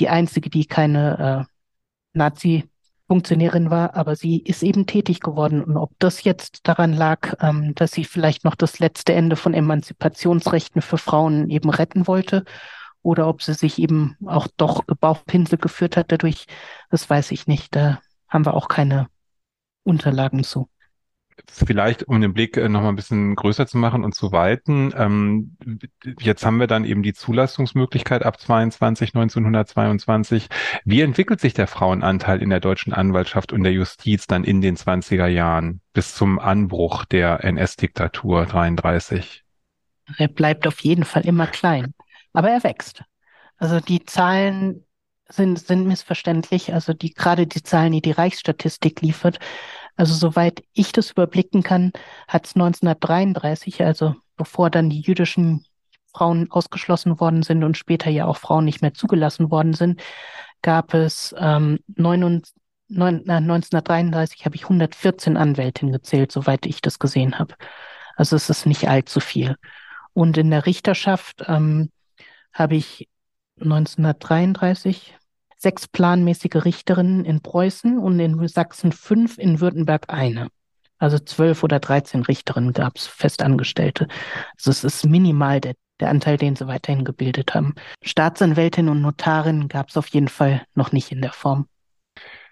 die 0.00 0.08
einzige, 0.08 0.50
die 0.50 0.66
keine 0.66 1.46
äh, 1.46 2.18
Nazi 2.18 2.68
Funktionärin 3.08 3.70
war, 3.70 3.94
aber 3.94 4.16
sie 4.16 4.38
ist 4.38 4.62
eben 4.62 4.86
tätig 4.86 5.20
geworden. 5.20 5.62
Und 5.62 5.76
ob 5.76 5.92
das 5.98 6.24
jetzt 6.24 6.66
daran 6.66 6.92
lag, 6.92 7.34
ähm, 7.40 7.74
dass 7.74 7.92
sie 7.92 8.04
vielleicht 8.04 8.44
noch 8.44 8.56
das 8.56 8.78
letzte 8.78 9.14
Ende 9.14 9.36
von 9.36 9.54
Emanzipationsrechten 9.54 10.82
für 10.82 10.98
Frauen 10.98 11.48
eben 11.50 11.70
retten 11.70 12.06
wollte, 12.06 12.44
oder 13.02 13.28
ob 13.28 13.40
sie 13.40 13.54
sich 13.54 13.78
eben 13.78 14.16
auch 14.26 14.48
doch 14.56 14.82
Bauchpinsel 14.84 15.58
geführt 15.58 15.96
hat 15.96 16.10
dadurch, 16.10 16.46
das 16.90 17.08
weiß 17.08 17.30
ich 17.30 17.46
nicht. 17.46 17.76
Da 17.76 18.00
haben 18.28 18.44
wir 18.44 18.54
auch 18.54 18.66
keine 18.66 19.06
Unterlagen 19.84 20.42
zu. 20.42 20.68
Vielleicht, 21.48 22.04
um 22.04 22.20
den 22.20 22.32
Blick 22.32 22.56
äh, 22.56 22.68
noch 22.68 22.82
mal 22.82 22.88
ein 22.88 22.96
bisschen 22.96 23.34
größer 23.34 23.66
zu 23.66 23.76
machen 23.78 24.04
und 24.04 24.14
zu 24.14 24.32
weiten. 24.32 24.92
Ähm, 24.96 25.56
jetzt 26.18 26.44
haben 26.46 26.58
wir 26.58 26.66
dann 26.66 26.84
eben 26.84 27.02
die 27.02 27.12
Zulassungsmöglichkeit 27.12 28.24
ab 28.24 28.40
22, 28.40 29.14
1922. 29.14 30.48
Wie 30.84 31.02
entwickelt 31.02 31.40
sich 31.40 31.54
der 31.54 31.66
Frauenanteil 31.66 32.42
in 32.42 32.50
der 32.50 32.60
deutschen 32.60 32.92
Anwaltschaft 32.92 33.52
und 33.52 33.62
der 33.64 33.72
Justiz 33.72 34.26
dann 34.26 34.44
in 34.44 34.60
den 34.60 34.76
20er 34.76 35.26
Jahren 35.26 35.80
bis 35.92 36.14
zum 36.14 36.38
Anbruch 36.38 37.04
der 37.04 37.44
NS-Diktatur 37.44 38.46
33? 38.46 39.44
Er 40.18 40.28
bleibt 40.28 40.66
auf 40.66 40.80
jeden 40.80 41.04
Fall 41.04 41.26
immer 41.26 41.46
klein, 41.46 41.94
aber 42.32 42.50
er 42.50 42.64
wächst. 42.64 43.04
Also 43.58 43.80
die 43.80 44.04
Zahlen 44.04 44.84
sind, 45.28 45.58
sind 45.58 45.86
missverständlich. 45.86 46.72
Also 46.72 46.92
die, 46.92 47.12
gerade 47.12 47.46
die 47.46 47.62
Zahlen, 47.62 47.92
die 47.92 48.02
die 48.02 48.12
Reichsstatistik 48.12 49.00
liefert. 49.00 49.38
Also 49.96 50.14
soweit 50.14 50.62
ich 50.74 50.92
das 50.92 51.10
überblicken 51.10 51.62
kann, 51.62 51.92
hat 52.28 52.46
es 52.46 52.54
1933, 52.54 53.82
also 53.82 54.14
bevor 54.36 54.70
dann 54.70 54.90
die 54.90 55.00
jüdischen 55.00 55.64
Frauen 56.12 56.50
ausgeschlossen 56.50 57.18
worden 57.20 57.42
sind 57.42 57.64
und 57.64 57.76
später 57.76 58.10
ja 58.10 58.26
auch 58.26 58.36
Frauen 58.36 58.64
nicht 58.64 58.82
mehr 58.82 58.94
zugelassen 58.94 59.50
worden 59.50 59.74
sind, 59.74 60.00
gab 60.62 60.94
es 60.94 61.34
ähm, 61.38 61.78
9, 61.96 62.42
9, 62.88 63.22
na, 63.24 63.36
1933 63.36 64.44
habe 64.44 64.56
ich 64.56 64.64
114 64.64 65.36
Anwältinnen 65.36 65.92
gezählt, 65.92 66.32
soweit 66.32 66.66
ich 66.66 66.80
das 66.80 66.98
gesehen 66.98 67.38
habe. 67.38 67.54
Also 68.16 68.36
es 68.36 68.48
ist 68.48 68.66
nicht 68.66 68.88
allzu 68.88 69.20
viel. 69.20 69.56
Und 70.12 70.38
in 70.38 70.50
der 70.50 70.66
Richterschaft 70.66 71.44
ähm, 71.46 71.90
habe 72.52 72.76
ich 72.76 73.08
1933 73.60 75.14
sechs 75.56 75.88
planmäßige 75.88 76.64
Richterinnen 76.64 77.24
in 77.24 77.40
Preußen 77.40 77.98
und 77.98 78.20
in 78.20 78.46
Sachsen 78.48 78.92
fünf, 78.92 79.38
in 79.38 79.60
Württemberg 79.60 80.04
eine. 80.08 80.48
Also 80.98 81.18
zwölf 81.18 81.62
oder 81.62 81.80
dreizehn 81.80 82.22
Richterinnen 82.22 82.72
gab 82.72 82.96
es 82.96 83.06
Festangestellte. 83.06 84.08
Also 84.56 84.70
es 84.70 84.84
ist 84.84 85.04
minimal 85.04 85.60
der, 85.60 85.74
der 86.00 86.08
Anteil, 86.08 86.36
den 86.36 86.56
sie 86.56 86.66
weiterhin 86.68 87.04
gebildet 87.04 87.54
haben. 87.54 87.74
Staatsanwältinnen 88.02 88.90
und 88.90 89.02
Notarinnen 89.02 89.68
gab 89.68 89.90
es 89.90 89.96
auf 89.96 90.06
jeden 90.08 90.28
Fall 90.28 90.62
noch 90.74 90.92
nicht 90.92 91.12
in 91.12 91.20
der 91.20 91.32
Form. 91.32 91.66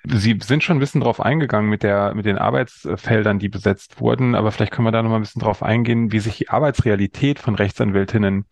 Sie 0.07 0.39
sind 0.43 0.63
schon 0.63 0.77
ein 0.77 0.81
bisschen 0.81 1.01
drauf 1.01 1.19
eingegangen 1.19 1.71
mit 1.71 1.83
der, 1.83 2.15
mit 2.15 2.27
den 2.27 2.37
Arbeitsfeldern, 2.37 3.39
die 3.39 3.49
besetzt 3.49 4.01
wurden, 4.01 4.35
aber 4.35 4.53
vielleicht 4.53 4.73
können 4.73 4.87
wir 4.87 4.93
da 4.93 5.03
noch 5.03 5.09
mal 5.09 5.17
ein 5.17 5.23
bisschen 5.23 5.41
drauf 5.41 5.63
eingehen, 5.63 6.13
wie 6.13 6.19
sich 6.19 6.37
die 6.37 6.51
Arbeitsrealität 6.51 7.39
von 7.39 7.55
Rechtsanwältinnen 7.55 8.45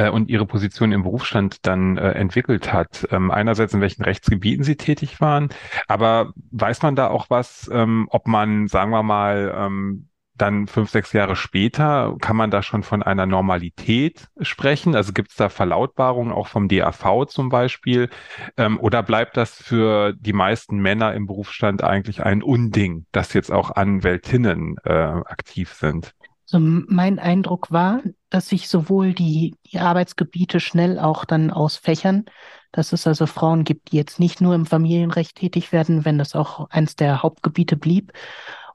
äh, 0.00 0.08
und 0.08 0.30
ihre 0.30 0.46
Position 0.46 0.92
im 0.92 1.02
Berufsstand 1.02 1.66
dann 1.66 1.98
äh, 1.98 2.12
entwickelt 2.12 2.72
hat. 2.72 3.06
Ähm, 3.10 3.30
einerseits 3.30 3.74
in 3.74 3.80
welchen 3.80 4.02
Rechtsgebieten 4.02 4.64
sie 4.64 4.76
tätig 4.76 5.20
waren, 5.20 5.50
aber 5.88 6.32
weiß 6.50 6.82
man 6.82 6.96
da 6.96 7.08
auch 7.08 7.26
was, 7.28 7.70
ähm, 7.72 8.06
ob 8.10 8.26
man, 8.26 8.68
sagen 8.68 8.90
wir 8.90 9.02
mal, 9.02 9.52
ähm, 9.54 10.06
dann 10.36 10.68
fünf, 10.68 10.88
sechs 10.88 11.12
Jahre 11.12 11.36
später, 11.36 12.16
kann 12.18 12.34
man 12.34 12.50
da 12.50 12.62
schon 12.62 12.82
von 12.82 13.02
einer 13.02 13.26
Normalität 13.26 14.28
sprechen? 14.40 14.96
Also 14.96 15.12
gibt 15.12 15.32
es 15.32 15.36
da 15.36 15.50
Verlautbarungen 15.50 16.32
auch 16.32 16.46
vom 16.46 16.66
DAV 16.66 17.26
zum 17.26 17.50
Beispiel? 17.50 18.08
Ähm, 18.56 18.80
oder 18.80 19.02
bleibt 19.02 19.36
das 19.36 19.62
für 19.62 20.14
die 20.14 20.32
meisten 20.32 20.78
Männer 20.78 21.12
im 21.12 21.26
Berufsstand 21.26 21.84
eigentlich 21.84 22.22
ein 22.22 22.42
Unding, 22.42 23.04
dass 23.12 23.34
jetzt 23.34 23.52
auch 23.52 23.72
Anwältinnen 23.72 24.76
äh, 24.84 24.92
aktiv 24.92 25.74
sind? 25.74 26.14
Also 26.50 26.58
mein 26.58 27.18
Eindruck 27.18 27.70
war, 27.70 28.00
dass 28.30 28.48
sich 28.48 28.68
sowohl 28.68 29.12
die, 29.12 29.56
die 29.66 29.80
Arbeitsgebiete 29.80 30.60
schnell 30.60 30.98
auch 30.98 31.24
dann 31.24 31.50
ausfächern, 31.50 32.24
dass 32.72 32.92
es 32.92 33.06
also 33.06 33.26
Frauen 33.26 33.64
gibt, 33.64 33.90
die 33.90 33.96
jetzt 33.96 34.20
nicht 34.20 34.40
nur 34.40 34.54
im 34.54 34.66
Familienrecht 34.66 35.36
tätig 35.36 35.72
werden, 35.72 36.04
wenn 36.04 36.18
das 36.18 36.36
auch 36.36 36.70
eins 36.70 36.94
der 36.94 37.22
Hauptgebiete 37.22 37.76
blieb. 37.76 38.12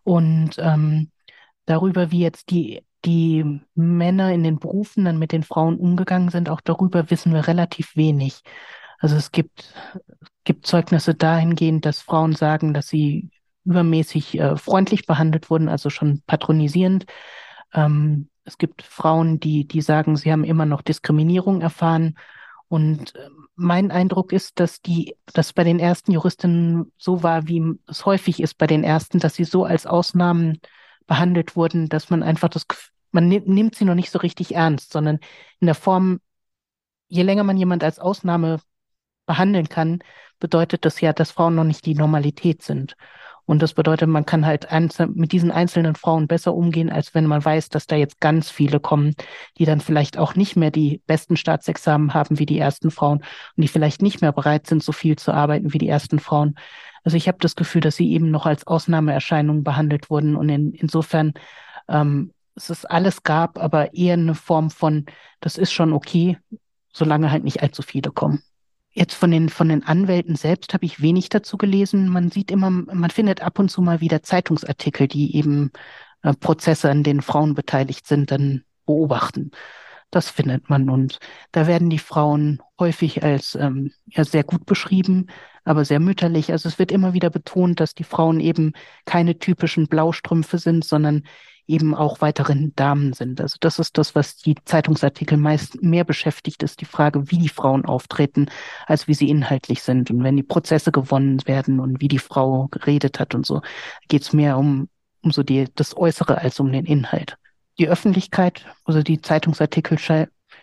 Und 0.04 0.58
ähm, 0.60 1.10
darüber, 1.66 2.12
wie 2.12 2.20
jetzt 2.20 2.52
die, 2.52 2.84
die 3.06 3.62
Männer 3.74 4.34
in 4.34 4.44
den 4.44 4.60
Berufen 4.60 5.06
dann 5.06 5.18
mit 5.18 5.32
den 5.32 5.44
Frauen 5.44 5.78
umgegangen 5.78 6.30
sind, 6.30 6.50
auch 6.50 6.62
darüber 6.62 7.10
wissen 7.10 7.34
wir 7.34 7.48
relativ 7.48 7.96
wenig. 7.96 8.42
Also 9.00 9.16
es 9.16 9.32
gibt, 9.32 9.74
gibt 10.44 10.68
Zeugnisse 10.68 11.16
dahingehend, 11.16 11.86
dass 11.86 12.02
Frauen 12.02 12.34
sagen, 12.34 12.74
dass 12.74 12.88
sie 12.88 13.30
übermäßig 13.64 14.40
äh, 14.40 14.58
freundlich 14.58 15.06
behandelt 15.06 15.50
wurden, 15.50 15.70
also 15.70 15.90
schon 15.90 16.22
patronisierend 16.28 17.06
ähm, 17.74 18.30
es 18.46 18.58
gibt 18.58 18.84
Frauen, 18.84 19.40
die, 19.40 19.68
die 19.68 19.82
sagen, 19.82 20.16
sie 20.16 20.32
haben 20.32 20.44
immer 20.44 20.66
noch 20.66 20.82
Diskriminierung 20.82 21.62
erfahren. 21.62 22.18
Und 22.68 23.16
äh, 23.16 23.30
mein 23.56 23.92
Eindruck 23.92 24.32
ist, 24.32 24.60
dass 24.60 24.82
die, 24.82 25.16
dass 25.34 25.54
bei 25.54 25.64
den 25.64 25.80
ersten 25.80 26.12
Juristinnen 26.12 26.92
so 26.98 27.24
war, 27.24 27.48
wie 27.48 27.78
es 27.88 28.06
häufig 28.06 28.40
ist 28.40 28.58
bei 28.58 28.68
den 28.68 28.84
ersten, 28.84 29.20
dass 29.20 29.36
sie 29.36 29.44
so 29.44 29.66
als 29.66 29.86
Ausnahmen 29.86 30.60
behandelt 31.08 31.56
wurden, 31.56 31.90
dass 31.90 32.10
man 32.10 32.24
einfach 32.24 32.50
das, 32.50 32.66
man 33.12 33.28
nimmt 33.28 33.76
sie 33.76 33.86
noch 33.86 33.96
nicht 33.96 34.12
so 34.12 34.20
richtig 34.20 34.56
ernst, 34.56 34.92
sondern 34.92 35.20
in 35.60 35.68
der 35.68 35.76
Form, 35.76 36.20
je 37.08 37.24
länger 37.24 37.44
man 37.44 37.58
jemand 37.58 37.84
als 37.84 38.00
Ausnahme 38.00 38.60
behandeln 39.26 39.70
kann, 39.70 40.00
bedeutet 40.40 40.86
das 40.86 41.02
ja, 41.02 41.14
dass 41.14 41.32
Frauen 41.32 41.56
noch 41.56 41.64
nicht 41.64 41.86
die 41.86 41.96
Normalität 41.96 42.62
sind. 42.62 42.96
Und 43.46 43.62
das 43.62 43.74
bedeutet, 43.74 44.10
man 44.10 44.26
kann 44.26 44.46
halt 44.46 44.68
mit 45.14 45.32
diesen 45.32 45.52
einzelnen 45.52 45.96
Frauen 45.96 46.28
besser 46.28 46.54
umgehen, 46.54 46.90
als 46.90 47.14
wenn 47.14 47.28
man 47.28 47.44
weiß, 47.44 47.70
dass 47.70 47.88
da 47.88 47.96
jetzt 47.96 48.20
ganz 48.20 48.50
viele 48.50 48.80
kommen, 48.80 49.16
die 49.58 49.66
dann 49.66 49.82
vielleicht 49.82 50.18
auch 50.18 50.36
nicht 50.36 50.56
mehr 50.56 50.72
die 50.72 51.02
besten 51.06 51.38
Staatsexamen 51.38 52.14
haben 52.14 52.40
wie 52.40 52.46
die 52.46 52.58
ersten 52.58 52.90
Frauen 52.90 53.20
und 53.20 53.62
die 53.62 53.68
vielleicht 53.68 54.02
nicht 54.02 54.22
mehr 54.22 54.32
bereit 54.32 54.68
sind, 54.68 54.84
so 54.84 54.92
viel 54.92 55.16
zu 55.16 55.32
arbeiten 55.32 55.74
wie 55.74 55.78
die 55.78 55.90
ersten 55.90 56.20
Frauen. 56.20 56.56
Also 57.04 57.18
ich 57.18 57.28
habe 57.28 57.38
das 57.40 57.56
Gefühl, 57.56 57.82
dass 57.82 57.96
sie 57.96 58.12
eben 58.12 58.32
noch 58.32 58.48
als 58.48 58.66
Ausnahmeerscheinung 58.66 59.64
behandelt 59.64 60.10
wurden 60.10 60.36
und 60.36 60.50
in, 60.50 60.74
insofern 60.74 61.34
ähm, 61.88 62.32
es 62.56 62.70
ist 62.70 62.90
alles 62.90 63.24
gab, 63.24 63.60
aber 63.60 63.94
eher 63.94 64.14
eine 64.14 64.34
Form 64.34 64.72
von, 64.72 65.06
das 65.40 65.58
ist 65.58 65.72
schon 65.72 65.94
okay, 65.94 66.38
solange 66.92 67.30
halt 67.30 67.44
nicht 67.44 67.62
allzu 67.62 67.82
viele 67.82 68.12
kommen. 68.12 68.42
Jetzt 68.98 69.14
von 69.14 69.30
den, 69.30 69.50
von 69.50 69.68
den 69.68 69.84
Anwälten 69.84 70.38
selbst 70.38 70.74
habe 70.74 70.86
ich 70.86 71.02
wenig 71.02 71.28
dazu 71.28 71.58
gelesen. 71.58 72.08
Man 72.08 72.32
sieht 72.32 72.50
immer, 72.50 72.70
man 72.70 73.10
findet 73.10 73.42
ab 73.42 73.60
und 73.60 73.70
zu 73.70 73.82
mal 73.82 74.00
wieder 74.00 74.24
Zeitungsartikel, 74.24 75.10
die 75.10 75.36
eben 75.36 75.72
äh, 76.24 76.34
Prozesse, 76.34 76.90
an 76.90 77.04
denen 77.04 77.22
Frauen 77.22 77.56
beteiligt 77.56 78.08
sind, 78.08 78.32
dann 78.32 78.64
beobachten. 78.86 79.52
Das 80.12 80.30
findet 80.30 80.70
man. 80.70 80.90
Und 80.90 81.20
da 81.52 81.68
werden 81.68 81.90
die 81.90 82.00
Frauen 82.00 82.62
häufig 82.80 83.22
als 83.22 83.56
ähm, 83.56 83.92
ja, 84.06 84.24
sehr 84.24 84.46
gut 84.46 84.66
beschrieben, 84.66 85.28
aber 85.66 85.84
sehr 85.84 86.00
mütterlich. 86.00 86.54
Also 86.54 86.70
es 86.70 86.80
wird 86.80 86.94
immer 86.94 87.14
wieder 87.14 87.30
betont, 87.30 87.82
dass 87.82 87.96
die 87.96 88.06
Frauen 88.06 88.40
eben 88.40 88.72
keine 89.04 89.38
typischen 89.40 89.88
Blaustrümpfe 89.88 90.58
sind, 90.58 90.86
sondern 90.86 91.24
eben 91.68 91.96
auch 91.96 92.22
weiteren 92.22 92.74
Damen 92.76 93.14
sind. 93.14 93.42
Also 93.42 93.58
das 93.60 93.80
ist 93.80 93.98
das, 93.98 94.16
was 94.16 94.38
die 94.38 94.56
Zeitungsartikel 94.66 95.38
meist 95.38 95.82
mehr 95.82 96.04
beschäftigt, 96.04 96.64
ist 96.64 96.82
die 96.82 96.86
Frage, 96.86 97.32
wie 97.32 97.38
die 97.38 97.50
Frauen 97.50 97.86
auftreten, 97.86 98.48
als 98.86 99.08
wie 99.08 99.14
sie 99.14 99.30
inhaltlich 99.30 99.82
sind. 99.82 100.12
Und 100.12 100.24
wenn 100.24 100.36
die 100.36 100.44
Prozesse 100.44 100.92
gewonnen 100.92 101.42
werden 101.46 101.80
und 101.80 102.02
wie 102.02 102.08
die 102.08 102.20
Frau 102.20 102.68
geredet 102.68 103.20
hat 103.20 103.36
und 103.36 103.46
so, 103.46 103.62
geht 104.08 104.22
es 104.22 104.34
mehr 104.34 104.58
um, 104.58 104.90
um 105.22 105.32
so 105.32 105.44
die, 105.44 105.68
das 105.76 105.98
Äußere 105.98 106.38
als 106.38 106.60
um 106.60 106.72
den 106.72 106.86
Inhalt. 106.86 107.38
Die 107.78 107.90
Öffentlichkeit, 107.90 108.66
also 108.86 109.02
die 109.02 109.22
Zeitungsartikel 109.22 109.98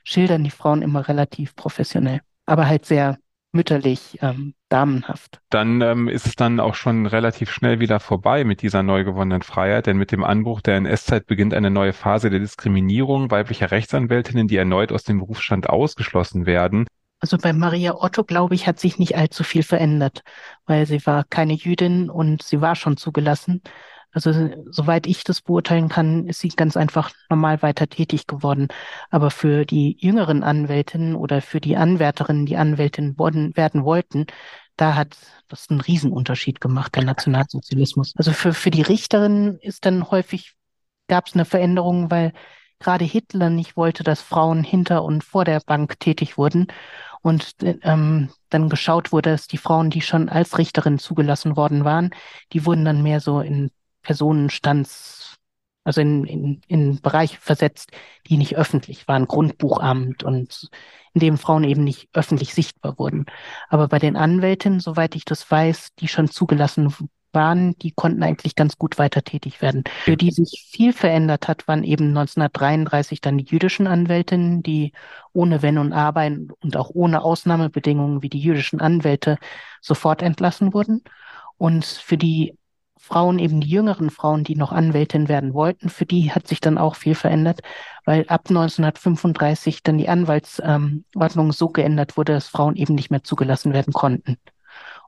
schildern 0.05 0.45
die 0.45 0.51
Frauen 0.51 0.83
immer 0.83 1.09
relativ 1.09 1.55
professionell, 1.57 2.21
aber 2.47 2.67
halt 2.67 2.87
sehr 2.87 3.19
mütterlich, 3.53 4.19
ähm, 4.23 4.55
damenhaft. 4.69 5.41
Dann 5.51 5.81
ähm, 5.83 6.09
ist 6.09 6.27
es 6.27 6.37
dann 6.37 6.59
auch 6.59 6.75
schon 6.75 7.07
relativ 7.07 7.51
schnell 7.51 7.81
wieder 7.81 8.01
vorbei 8.01 8.45
mit 8.45 8.63
dieser 8.63 8.83
neu 8.83 9.05
gewonnenen 9.05 9.43
Freiheit, 9.43 9.87
denn 9.87 9.99
mit 9.99 10.11
dem 10.11 10.25
Anbruch 10.25 10.63
der 10.63 10.77
NS-Zeit 10.77 11.27
beginnt 11.27 11.55
eine 11.55 11.71
neue 11.71 11.93
Phase 11.93 12.31
der 12.31 12.41
Diskriminierung 12.41 13.31
weiblicher 13.31 13.71
Rechtsanwältinnen, 13.71 14.49
die 14.49 14.57
erneut 14.57 14.91
aus 14.91 15.05
dem 15.05 15.19
Berufsstand 15.19 15.69
ausgeschlossen 15.69 16.47
werden. 16.47 16.87
Also 17.21 17.39
bei 17.39 17.53
Maria 17.53 17.95
Otto, 17.95 18.25
glaube 18.25 18.57
ich, 18.57 18.67
hat 18.67 18.81
sich 18.81 18.99
nicht 18.99 19.17
allzu 19.17 19.45
viel 19.45 19.63
verändert, 19.63 20.23
weil 20.67 20.87
sie 20.87 21.07
war 21.07 21.23
keine 21.23 21.53
Jüdin 21.53 22.11
und 22.11 22.43
sie 22.43 22.61
war 22.61 22.75
schon 22.75 22.97
zugelassen. 22.97 23.63
Also 24.13 24.51
soweit 24.71 25.07
ich 25.07 25.25
das 25.25 25.41
beurteilen 25.41 25.89
kann, 25.89 26.27
ist 26.27 26.41
sie 26.41 26.49
ganz 26.49 26.77
einfach 26.77 27.11
normal 27.31 27.63
weiter 27.63 27.89
tätig 27.89 28.27
geworden. 28.27 28.69
Aber 29.11 29.31
für 29.31 29.65
die 29.65 29.97
jüngeren 29.99 30.43
Anwältinnen 30.43 31.17
oder 31.17 31.41
für 31.41 31.61
die 31.61 31.77
Anwärterinnen, 31.77 32.47
die 32.47 32.57
Anwältin 32.57 33.17
werden 33.19 33.85
wollten, 33.85 34.27
da 34.77 34.95
hat 34.95 35.17
das 35.49 35.69
einen 35.71 35.81
Riesenunterschied 35.81 36.61
gemacht, 36.61 36.95
der 36.95 37.05
Nationalsozialismus. 37.05 38.15
Also 38.17 38.33
für, 38.33 38.53
für 38.53 38.71
die 38.71 38.83
Richterinnen 38.83 39.59
ist 39.61 39.87
dann 39.87 40.11
häufig, 40.11 40.55
gab 41.09 41.27
es 41.27 41.35
eine 41.35 41.45
Veränderung, 41.45 42.11
weil 42.11 42.33
gerade 42.79 43.05
Hitler 43.05 43.49
nicht 43.49 43.77
wollte, 43.77 44.03
dass 44.03 44.21
Frauen 44.21 44.65
hinter 44.65 45.05
und 45.05 45.25
vor 45.25 45.45
der 45.45 45.61
Bank 45.61 46.01
tätig 46.01 46.37
wurden. 46.37 46.67
Und 47.23 47.55
ähm, 47.63 48.31
dann 48.51 48.69
geschaut 48.69 49.13
wurde, 49.13 49.31
dass 49.31 49.47
die 49.47 49.59
Frauen, 49.59 49.91
die 49.91 50.01
schon 50.01 50.29
als 50.29 50.59
Richterin 50.59 50.99
zugelassen 50.99 51.57
worden 51.57 51.85
waren, 51.85 52.11
die 52.53 52.67
wurden 52.67 52.85
dann 52.85 53.03
mehr 53.03 53.21
so 53.21 53.41
in 53.41 53.71
Personenstands, 54.03 55.37
also 55.85 56.01
in, 56.01 56.25
in, 56.25 56.61
in 56.69 57.01
Bereiche 57.01 57.39
versetzt, 57.41 57.91
die 58.29 58.37
nicht 58.37 58.57
öffentlich 58.57 59.09
waren, 59.09 59.27
Grundbuchamt 59.27 60.23
und 60.23 60.71
in 61.15 61.21
dem 61.21 61.39
Frauen 61.39 61.65
eben 61.65 61.85
nicht 61.85 62.09
öffentlich 62.13 62.55
sichtbar 62.55 62.99
wurden. 62.99 63.27
Aber 63.69 63.89
bei 63.89 63.99
den 63.99 64.17
Anwältinnen, 64.17 64.81
soweit 64.81 65.15
ich 65.15 65.25
das 65.25 65.51
weiß, 65.51 65.95
die 65.99 66.09
schon 66.09 66.29
zugelassen 66.29 66.95
waren, 67.33 67.77
die 67.79 67.93
konnten 67.93 68.23
eigentlich 68.23 68.55
ganz 68.55 68.77
gut 68.79 68.99
weiter 68.99 69.23
tätig 69.23 69.63
werden. 69.63 69.85
Für 70.05 70.17
die 70.17 70.31
sich 70.31 70.69
viel 70.71 70.93
verändert 70.93 71.49
hat, 71.49 71.67
waren 71.69 71.85
eben 71.85 72.09
1933 72.09 73.21
dann 73.21 73.39
die 73.39 73.45
jüdischen 73.45 73.87
Anwältinnen, 73.87 74.63
die 74.63 74.93
ohne 75.33 75.63
Wenn 75.63 75.79
und 75.79 75.93
Aber 75.93 76.27
und 76.27 76.77
auch 76.77 76.91
ohne 76.93 77.23
Ausnahmebedingungen 77.23 78.23
wie 78.23 78.29
die 78.29 78.41
jüdischen 78.41 78.81
Anwälte 78.81 79.39
sofort 79.81 80.23
entlassen 80.23 80.75
wurden. 80.75 81.03
Und 81.57 81.85
für 81.85 82.17
die 82.17 82.57
Frauen, 83.05 83.41
eben 83.41 83.61
die 83.61 83.69
jüngeren 83.69 84.11
Frauen, 84.11 84.45
die 84.45 84.55
noch 84.55 84.71
Anwältin 84.71 85.29
werden 85.29 85.55
wollten, 85.55 85.89
für 85.89 86.07
die 86.07 86.31
hat 86.31 86.47
sich 86.47 86.61
dann 86.61 86.79
auch 86.79 86.95
viel 86.95 87.17
verändert, 87.17 87.61
weil 88.05 88.25
ab 88.29 88.43
1935 88.49 89.83
dann 89.83 89.99
die 89.99 90.09
Anwaltsordnung 90.09 91.51
so 91.51 91.69
geändert 91.69 92.17
wurde, 92.17 92.35
dass 92.35 92.47
Frauen 92.47 92.77
eben 92.77 92.95
nicht 92.95 93.11
mehr 93.11 93.25
zugelassen 93.25 93.73
werden 93.73 93.93
konnten. 93.93 94.37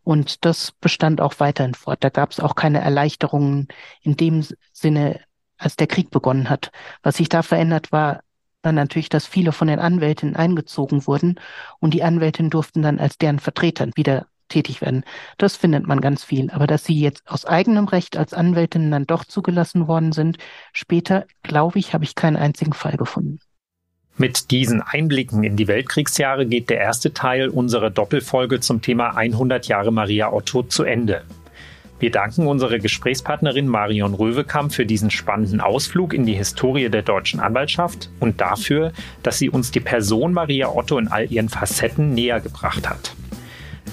Und 0.02 0.44
das 0.44 0.72
bestand 0.72 1.20
auch 1.20 1.34
weiterhin 1.38 1.74
fort. 1.74 2.02
Da 2.02 2.08
gab 2.08 2.32
es 2.32 2.40
auch 2.40 2.56
keine 2.56 2.80
Erleichterungen 2.80 3.68
in 4.02 4.16
dem 4.16 4.44
Sinne, 4.72 5.20
als 5.56 5.76
der 5.76 5.86
Krieg 5.86 6.10
begonnen 6.10 6.50
hat. 6.50 6.72
Was 7.04 7.18
sich 7.18 7.28
da 7.28 7.42
verändert 7.42 7.92
war, 7.92 8.22
dann 8.62 8.74
natürlich, 8.74 9.08
dass 9.08 9.24
viele 9.24 9.52
von 9.52 9.68
den 9.68 9.78
Anwältinnen 9.78 10.34
eingezogen 10.34 11.06
wurden 11.06 11.38
und 11.78 11.94
die 11.94 12.02
Anwältinnen 12.02 12.50
durften 12.50 12.82
dann 12.82 12.98
als 12.98 13.18
deren 13.18 13.38
Vertreter 13.38 13.88
wieder 13.94 14.26
tätig 14.54 14.80
werden. 14.80 15.04
Das 15.36 15.56
findet 15.56 15.86
man 15.86 16.00
ganz 16.00 16.24
viel. 16.24 16.50
Aber 16.50 16.66
dass 16.66 16.84
sie 16.84 16.98
jetzt 16.98 17.22
aus 17.26 17.44
eigenem 17.44 17.86
Recht 17.86 18.16
als 18.16 18.32
Anwältin 18.32 18.90
dann 18.90 19.06
doch 19.06 19.24
zugelassen 19.24 19.88
worden 19.88 20.12
sind, 20.12 20.38
später, 20.72 21.26
glaube 21.42 21.78
ich, 21.78 21.92
habe 21.92 22.04
ich 22.04 22.14
keinen 22.14 22.36
einzigen 22.36 22.72
Fall 22.72 22.96
gefunden. 22.96 23.40
Mit 24.16 24.52
diesen 24.52 24.80
Einblicken 24.80 25.42
in 25.42 25.56
die 25.56 25.66
Weltkriegsjahre 25.66 26.46
geht 26.46 26.70
der 26.70 26.78
erste 26.78 27.12
Teil 27.12 27.48
unserer 27.48 27.90
Doppelfolge 27.90 28.60
zum 28.60 28.80
Thema 28.80 29.16
100 29.16 29.66
Jahre 29.66 29.90
Maria 29.90 30.32
Otto 30.32 30.62
zu 30.62 30.84
Ende. 30.84 31.24
Wir 31.98 32.12
danken 32.12 32.46
unserer 32.46 32.78
Gesprächspartnerin 32.78 33.66
Marion 33.66 34.14
Röwekamp 34.14 34.72
für 34.72 34.86
diesen 34.86 35.10
spannenden 35.10 35.60
Ausflug 35.60 36.12
in 36.12 36.26
die 36.26 36.34
Historie 36.34 36.88
der 36.90 37.02
deutschen 37.02 37.40
Anwaltschaft 37.40 38.08
und 38.20 38.40
dafür, 38.40 38.92
dass 39.22 39.38
sie 39.38 39.50
uns 39.50 39.70
die 39.70 39.80
Person 39.80 40.32
Maria 40.32 40.68
Otto 40.68 40.98
in 40.98 41.08
all 41.08 41.32
ihren 41.32 41.48
Facetten 41.48 42.14
näher 42.14 42.40
gebracht 42.40 42.88
hat. 42.88 43.14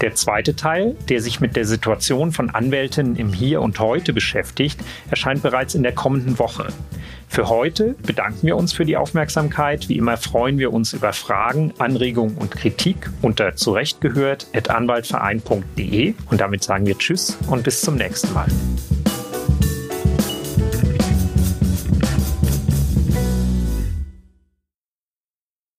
Der 0.02 0.14
zweite 0.16 0.56
Teil, 0.56 0.96
der 1.10 1.22
sich 1.22 1.42
mit 1.42 1.56
der 1.56 1.66
Situation 1.66 2.32
von 2.32 2.50
Anwältinnen 2.50 3.16
im 3.16 3.34
Hier 3.34 3.62
und 3.62 3.80
Heute 3.80 4.14
beschäftigt, 4.14 4.80
erscheint 5.12 5.44
bereits 5.44 5.76
in 5.76 5.84
der 5.84 5.92
kommenden 5.92 6.40
Woche. 6.40 6.70
Für 7.28 7.50
heute 7.50 7.94
bedanken 8.02 8.48
wir 8.48 8.58
uns 8.58 8.74
für 8.74 8.84
die 8.84 8.98
Aufmerksamkeit. 8.98 9.90
Wie 9.90 9.98
immer 9.98 10.18
freuen 10.18 10.58
wir 10.58 10.74
uns 10.74 10.94
über 10.94 11.14
Fragen, 11.14 11.72
Anregungen 11.78 12.36
und 12.38 12.50
Kritik 12.52 13.12
unter 13.22 13.56
zurechtgehört.anwaltverein.de 13.56 16.16
und 16.30 16.42
damit 16.42 16.64
sagen 16.64 16.88
wir 16.88 16.98
Tschüss 16.98 17.38
und 17.48 17.64
bis 17.64 17.82
zum 17.82 17.96
nächsten 17.96 18.34
Mal. 18.34 18.48